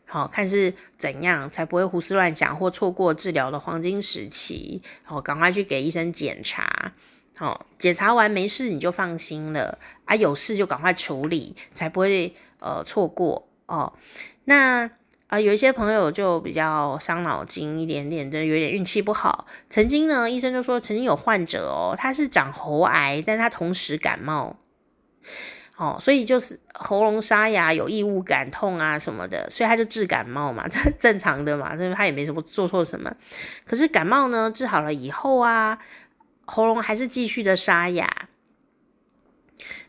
[0.07, 4.81] 好，看是怎样，才不会胡思乱想或错过治疗的黄金时期。
[5.03, 6.93] 好，赶快去给医生检查。
[7.37, 12.33] 好，检查完没事你就放心了啊，有事就赶快处理，才不会。
[12.61, 13.93] 呃，错过哦，
[14.45, 19.47] 那啊、呃，有一些朋友就比较伤脑筋一点点的，有点运气不好。
[19.69, 24.57] 曾经呢，医生就说曾经有患者哦，他是长喉癌，但他同时感冒，
[25.77, 33.15] 哦，所以就是喉咙沙哑、有异物感、痛啊什么的，所以他就治感冒嘛，这 正常的嘛，因为他也没什么做错什么。
[33.67, 35.79] 可是感冒呢，治好了以后啊，
[36.47, 38.29] 喉咙还是继续的沙哑。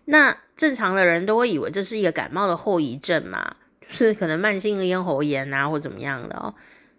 [0.06, 3.56] 那正常的人都会以为这是一个感冒的后遗症嘛，
[3.88, 6.54] 就是可能慢性咽喉炎啊，或怎么样的哦。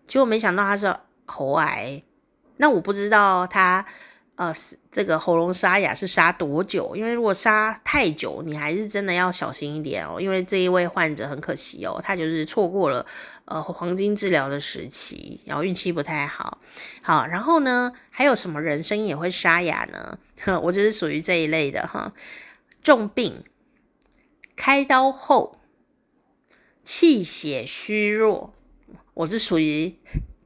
[0.08, 0.96] 结果没想到他是
[1.26, 2.02] 喉癌。
[2.56, 3.84] 那我不知道他
[4.36, 4.50] 呃
[4.90, 10.18] 这个喉咙沙哑是沙多久，因为如果沙太久，你还是真的要小心一点哦。
[10.18, 13.04] 因为这一位患者很可惜哦，他就是错过了
[13.44, 16.56] 呃黄金治疗的时期，然后运气不太好。
[17.02, 20.18] 好，然后呢，还有什么人声音也会沙哑呢？
[20.44, 22.10] 哼， 我就是属于这一类的哈。
[22.82, 23.44] 重病，
[24.60, 25.58] 开刀后
[26.82, 28.52] 气血虚弱，
[29.14, 29.96] 我是属于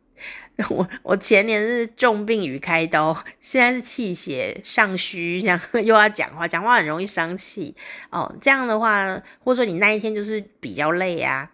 [0.71, 7.75] 我我前年是重病与开刀，现在是气血上虚，这 样又要讲话，讲话很容易伤气
[8.11, 8.33] 哦。
[8.41, 11.51] 这样的话，或者说你那一天就是比较累啊，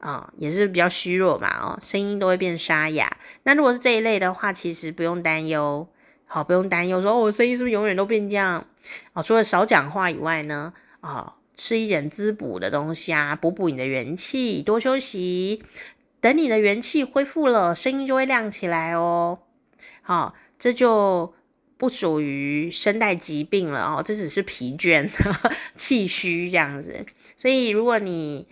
[0.00, 3.08] 啊、也是比较虚弱嘛，哦，声音都会变沙哑。
[3.44, 5.86] 那如果是这一类的话，其实不用担忧。
[6.26, 8.66] 好，不用担忧，说哦，我声音是不是永远都变这样？
[9.12, 15.62] 哦，除了少讲话以外呢，哦，吃一点滋补的东西啊，补补你的元气，多休息，
[16.18, 19.40] 等你的元气恢复了，声音就会亮起来哦。
[20.00, 21.34] 好，哦，这就
[21.76, 25.10] 不属于声带疾病了哦，这只是疲倦、
[25.76, 27.04] 气虚这样子。
[27.36, 28.48] 所以，如果你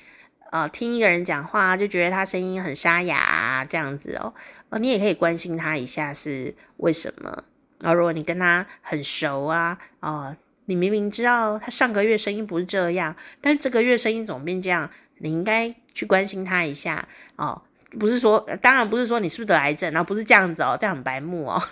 [0.51, 4.35] 呃听一个人讲话就觉得他声音很沙哑啊，这样子哦，
[4.69, 7.45] 呃，你也可以关心他一下是为什么。
[7.81, 10.37] 然后，如果你跟他很熟啊，哦，
[10.69, 17.63] 你明明知道他上个月声音不是这样，但这个月声音总变这样，你应该去关心他一下哦。
[17.99, 21.63] 不是说，当然不是说你是不是得癌症，然后不是这样子哦，这样很白目哦。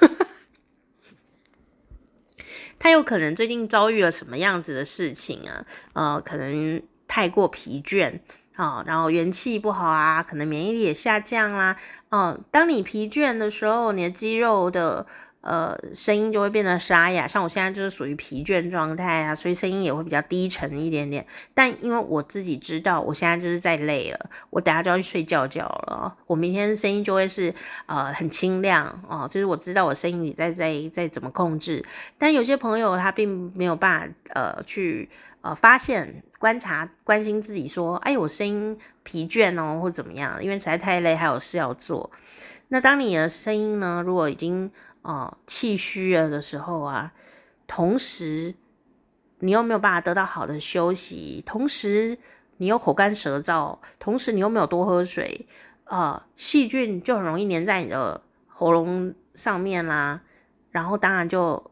[2.78, 5.66] 他有可能最近遭遇了什么样子的事情啊？
[5.92, 8.20] 呃，可能太过疲倦
[8.54, 11.76] 啊，哦，然后元气不好啊，可能免疫力也下降啦。
[12.08, 15.06] 哦，当你疲倦的时候，你的肌肉的。
[15.40, 21.24] 呃，声音就会变得沙哑，像我现在就是属于疲倦状态啊，所以声音也会比较低沉一点点。
[21.54, 26.16] 但因为我自己知道，我现在就是在累了，我等下就要去睡觉觉了。
[26.26, 27.54] 我明天声音就会是
[27.86, 31.84] 呃很清亮哦，就是我知道我声音里在在在怎么控制。
[32.18, 35.08] 但有些朋友他并没有办法呃去
[35.42, 42.10] 呃发现、观察、关心自己说，哎，我声音疲倦哦，或怎么样，因为实在太累，还有事要做。
[42.68, 44.68] 那当你的声音呢，如果已经
[45.06, 47.12] 哦，气虚了的时候啊，
[47.68, 48.56] 同时
[49.38, 52.18] 你又没有办法得到好的休息，同时
[52.56, 55.46] 你又口干舌燥，同时你又没有多喝水，
[55.84, 60.22] 呃，细菌就很容易粘在你的喉咙上面啦，
[60.72, 61.70] 然后当然就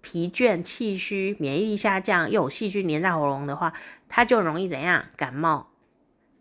[0.00, 3.72] 疲倦、气虚、免疫力下降，又有细菌粘在喉咙的话，
[4.08, 5.06] 它就容易怎样？
[5.16, 5.71] 感冒。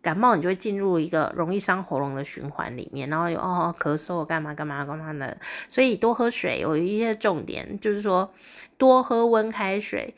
[0.01, 5.37] 感冒你就会进入一个容易伤喉咙的循环里面，然后又哦咳嗽干嘛干嘛干嘛的，
[5.69, 8.33] 所以多喝水有一些重点，就是说
[8.77, 10.15] 多喝温开水。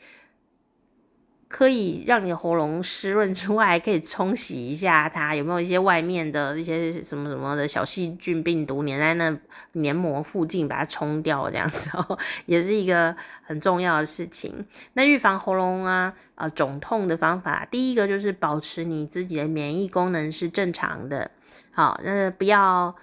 [1.56, 9.38] 可以让你的喉咙湿润之外，还可以冲洗一下它，有没有一些外面的一些什么什么的小细菌、病毒粘在那
[9.74, 14.66] 黏膜附近，把它冲掉，这样子哦，也是一个很重要的事情。
[14.94, 21.30] 那预防喉咙啊啊肿痛的方法，第一个就是保持你自己的免疫功能是正常的，
[21.70, 22.96] 好，那不要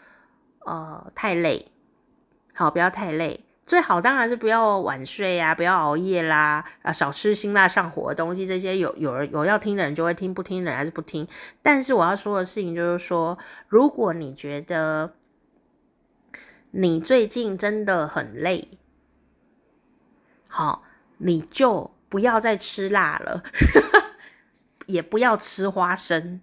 [0.66, 1.68] 呃太累，
[2.54, 3.46] 好，不要太累。
[3.72, 8.46] 最好当然是不要晚睡呀、啊，不要熬夜啦，啊，少吃辛辣上火的东西。
[8.46, 11.26] 这些有有人有要听的人就会听，不听的人还是不听。
[11.62, 13.38] 但是我要说的事情就是说，
[13.70, 15.14] 如果你觉得
[16.72, 18.68] 你最近真的很累，
[20.50, 20.84] 好，
[21.20, 23.42] 你就不要再吃辣了，
[24.88, 26.42] 也不要吃花生。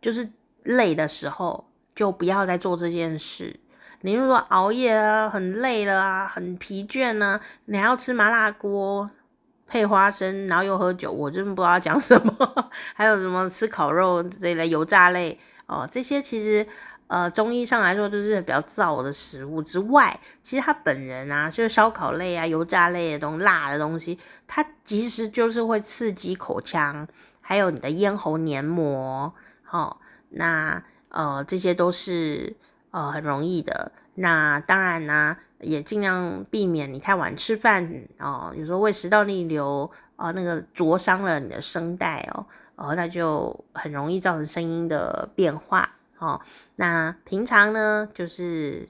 [0.00, 0.30] 就是
[0.62, 3.60] 累的时候，就不要再做这件事。
[4.02, 9.10] 你如果熬夜啊，很累了啊，很疲倦呢，你还要吃麻辣锅
[9.66, 12.34] 配花生，然后又喝酒，我真不知道讲什么。
[12.96, 16.66] 还有什么吃烤肉这类油炸类哦，这些其实
[17.08, 27.06] 呃中医上来说就是比较燥的食物之外，其实它本人啊，就是烧烤类啊、油炸类的东西、辣的东西，它其实就是会刺激口腔，
[27.42, 29.34] 还有你的咽喉黏膜。
[29.70, 29.98] 哦，
[30.30, 32.56] 那呃这些都是。
[32.90, 33.92] 呃，很容易的。
[34.14, 38.52] 那当然呢，也尽量避免你太晚吃饭哦。
[38.56, 46.40] 有时候胃食道逆流哦、呃，那个灼伤了你的声带哦，哦，那就很容易造成声音的变化哦。
[46.76, 48.88] 那平常呢，就是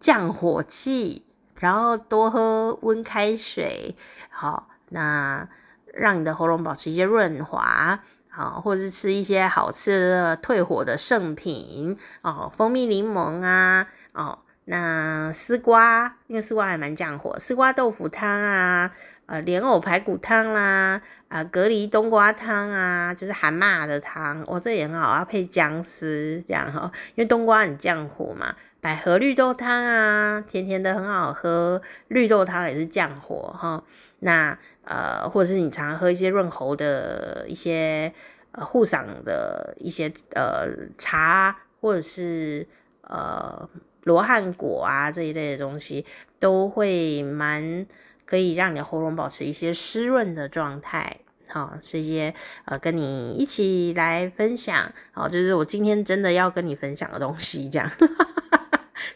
[0.00, 1.24] 降火气，
[1.56, 3.94] 然后多喝温开水，
[4.30, 5.48] 好、哦，那
[5.92, 8.02] 让你的喉咙保持一些润滑。
[8.36, 18.92] 啊，或者是吃一些好吃的退火的圣品哦，蜂蜜柠檬啊，哦，那丝瓜，因为丝瓜还蛮降火，丝瓜豆腐汤啊，
[19.24, 33.82] 呃，莲藕排骨汤啦，啊，呃，蛤蜊冬瓜汤啊，就是韩妈的汤，哦，这也很好，要配姜丝这样哈，因为冬瓜很降火嘛，百合绿豆汤啊，甜甜的很好喝，绿豆汤也是降火哈，
[34.18, 34.58] 那。
[34.86, 38.12] 呃，或者是你常常喝一些润喉的一些
[38.52, 42.66] 呃护嗓的一些呃茶，或者是
[43.02, 43.68] 呃
[44.04, 46.06] 罗汉果啊这一类的东西，
[46.38, 47.86] 都会蛮
[48.24, 51.18] 可以让你的喉咙保持一些湿润的状态。
[51.48, 52.34] 好、哦，这些
[52.64, 57.90] 呃跟你一起来分享，好、哦，就是我今天真的要跟你分享的东西，这样。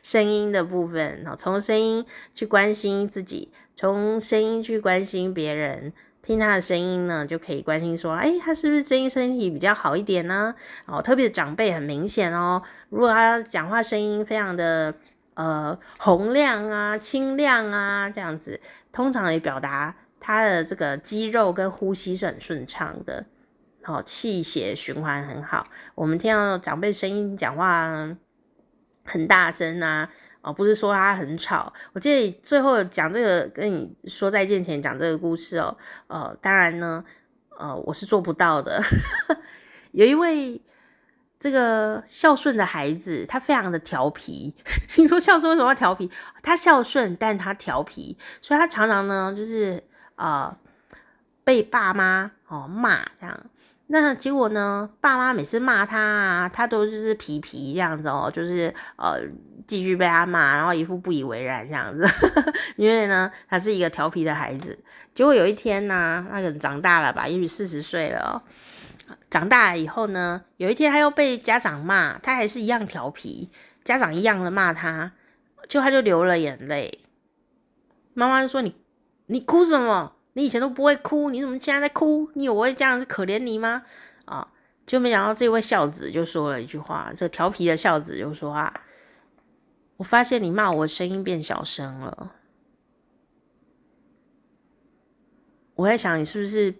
[0.02, 5.92] 声音的部分，好，从声音去关心自己，从声音去关心别人，
[6.22, 10.54] 听他的声音呢，就可以关心说，哎，他是不是最近身体比较好一点呢？
[10.86, 14.94] 哦，特别的长辈很明显哦，如果他讲话声音非常的
[15.34, 18.60] 呃洪亮啊、清亮啊这样子，
[18.92, 23.24] 通常也表达他的这个肌肉跟呼吸是很顺畅的，
[23.84, 25.66] 哦，气血循环很好。
[25.94, 28.16] 我们听到长辈声音讲话。
[29.02, 30.08] 很大声啊！
[30.42, 31.72] 哦，不是说他很吵。
[31.92, 35.76] 我记得最后讲这个，跟你说再见前讲这个故事哦。
[36.06, 37.04] 呃，当然呢，
[37.58, 38.82] 呃，我是做不到的。
[39.92, 40.60] 有一位
[41.38, 44.54] 这个孝顺的孩子，他非常的调皮。
[44.96, 46.10] 你说孝顺为什么要调皮？
[46.42, 49.82] 他孝顺，但他调皮，所以他常常呢，就是
[50.16, 50.56] 呃
[51.44, 53.40] 被爸妈哦骂这样。
[53.92, 54.88] 那结果呢？
[55.00, 59.18] 爸妈每次骂他啊，他都就是皮皮这样子哦，就是呃
[59.66, 62.06] 继续被他骂，然后一副不以为然这样子。
[62.76, 64.78] 因为呢，他是一个调皮的孩子。
[65.12, 68.42] 结果有一天呢，他可能长大了吧，也许四十岁了哦。
[69.28, 73.50] 长大了以后呢，有一天他又被家长骂，他还是一样调皮，
[73.82, 75.10] 家长一样的骂他，
[75.68, 77.00] 就他就流了眼泪。
[78.14, 78.76] 妈妈就说：“你
[79.26, 82.30] 你哭什么？”你以前都不会哭，你怎么现在在哭？
[82.32, 83.84] 你以为我会这样可怜你吗？
[84.24, 84.50] 啊，
[84.86, 88.80] 就没想到这位孝子就说了一句话，这个调皮的孝子就说啊，
[89.98, 92.32] 我发现你骂我声音变小声了。
[95.74, 96.74] 我在想你是不是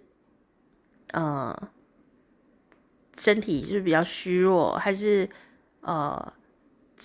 [1.11, 1.69] 呃
[3.15, 5.29] 身体就是比较虚弱，还是
[5.81, 6.33] 呃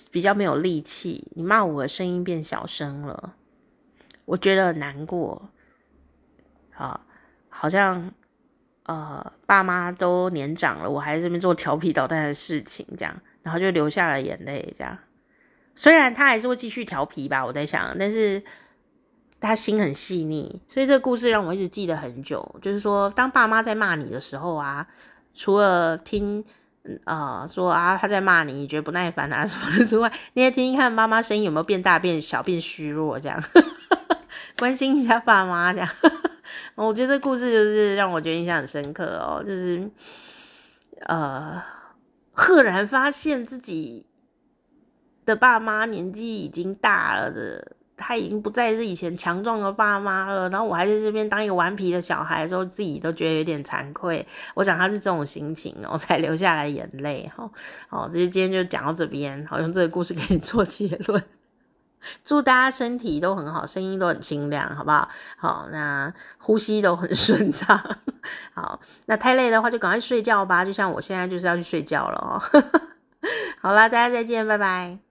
[0.09, 1.31] 比较没有力气？
[1.35, 3.35] 你骂我的声音变小声了，
[4.25, 5.51] 我觉得很难过。
[6.77, 6.99] 啊，
[7.49, 8.11] 好像
[8.85, 14.97] 呃爸妈都年长了，我还在这边做调皮捣蛋的事情，这样，然后就流下了眼泪，这样。
[15.75, 18.41] 虽然他还是会继续调皮吧，我在想，但是
[19.39, 22.55] 他心很细腻，所以这个故事让我一直记得很久。
[22.61, 24.87] 就是说，当爸妈在骂你的时候啊，
[25.35, 26.43] 除了听，
[27.05, 33.39] 呃，说啊他在骂你，你觉得不耐烦啊什么的之外，你也听听看妈妈声音有没有变大、变小、变虚弱，这样
[34.57, 35.87] 关心一下爸妈，这样。
[36.85, 39.89] 我觉得这故事就是让我觉得印象很深刻哦，就是
[41.01, 41.61] 呃，
[42.31, 44.05] 赫然发现自己。
[45.27, 50.49] 的爸妈年纪已经大了的，他已经不再是以前强壮的爸妈了。
[50.49, 54.25] 然后我还在这边当一个顽皮的小孩的时候，自己都觉得有点惭愧。
[54.55, 57.29] 我想他是这种心情，我才流下来眼泪。
[57.35, 57.51] 哈，
[57.89, 61.21] 好，这就今天就讲到这边，好，用这个故事给你做结论。
[62.23, 65.07] 祝大家身体都很好，声音都很清亮，好不好？
[65.37, 67.81] 好，那呼吸都很 顺畅。
[68.53, 70.65] 好，那太累的话就赶快睡觉吧。
[70.65, 72.61] 就像我现在就是要去睡觉了哦。
[73.61, 75.06] 好啦，大家再见，拜拜。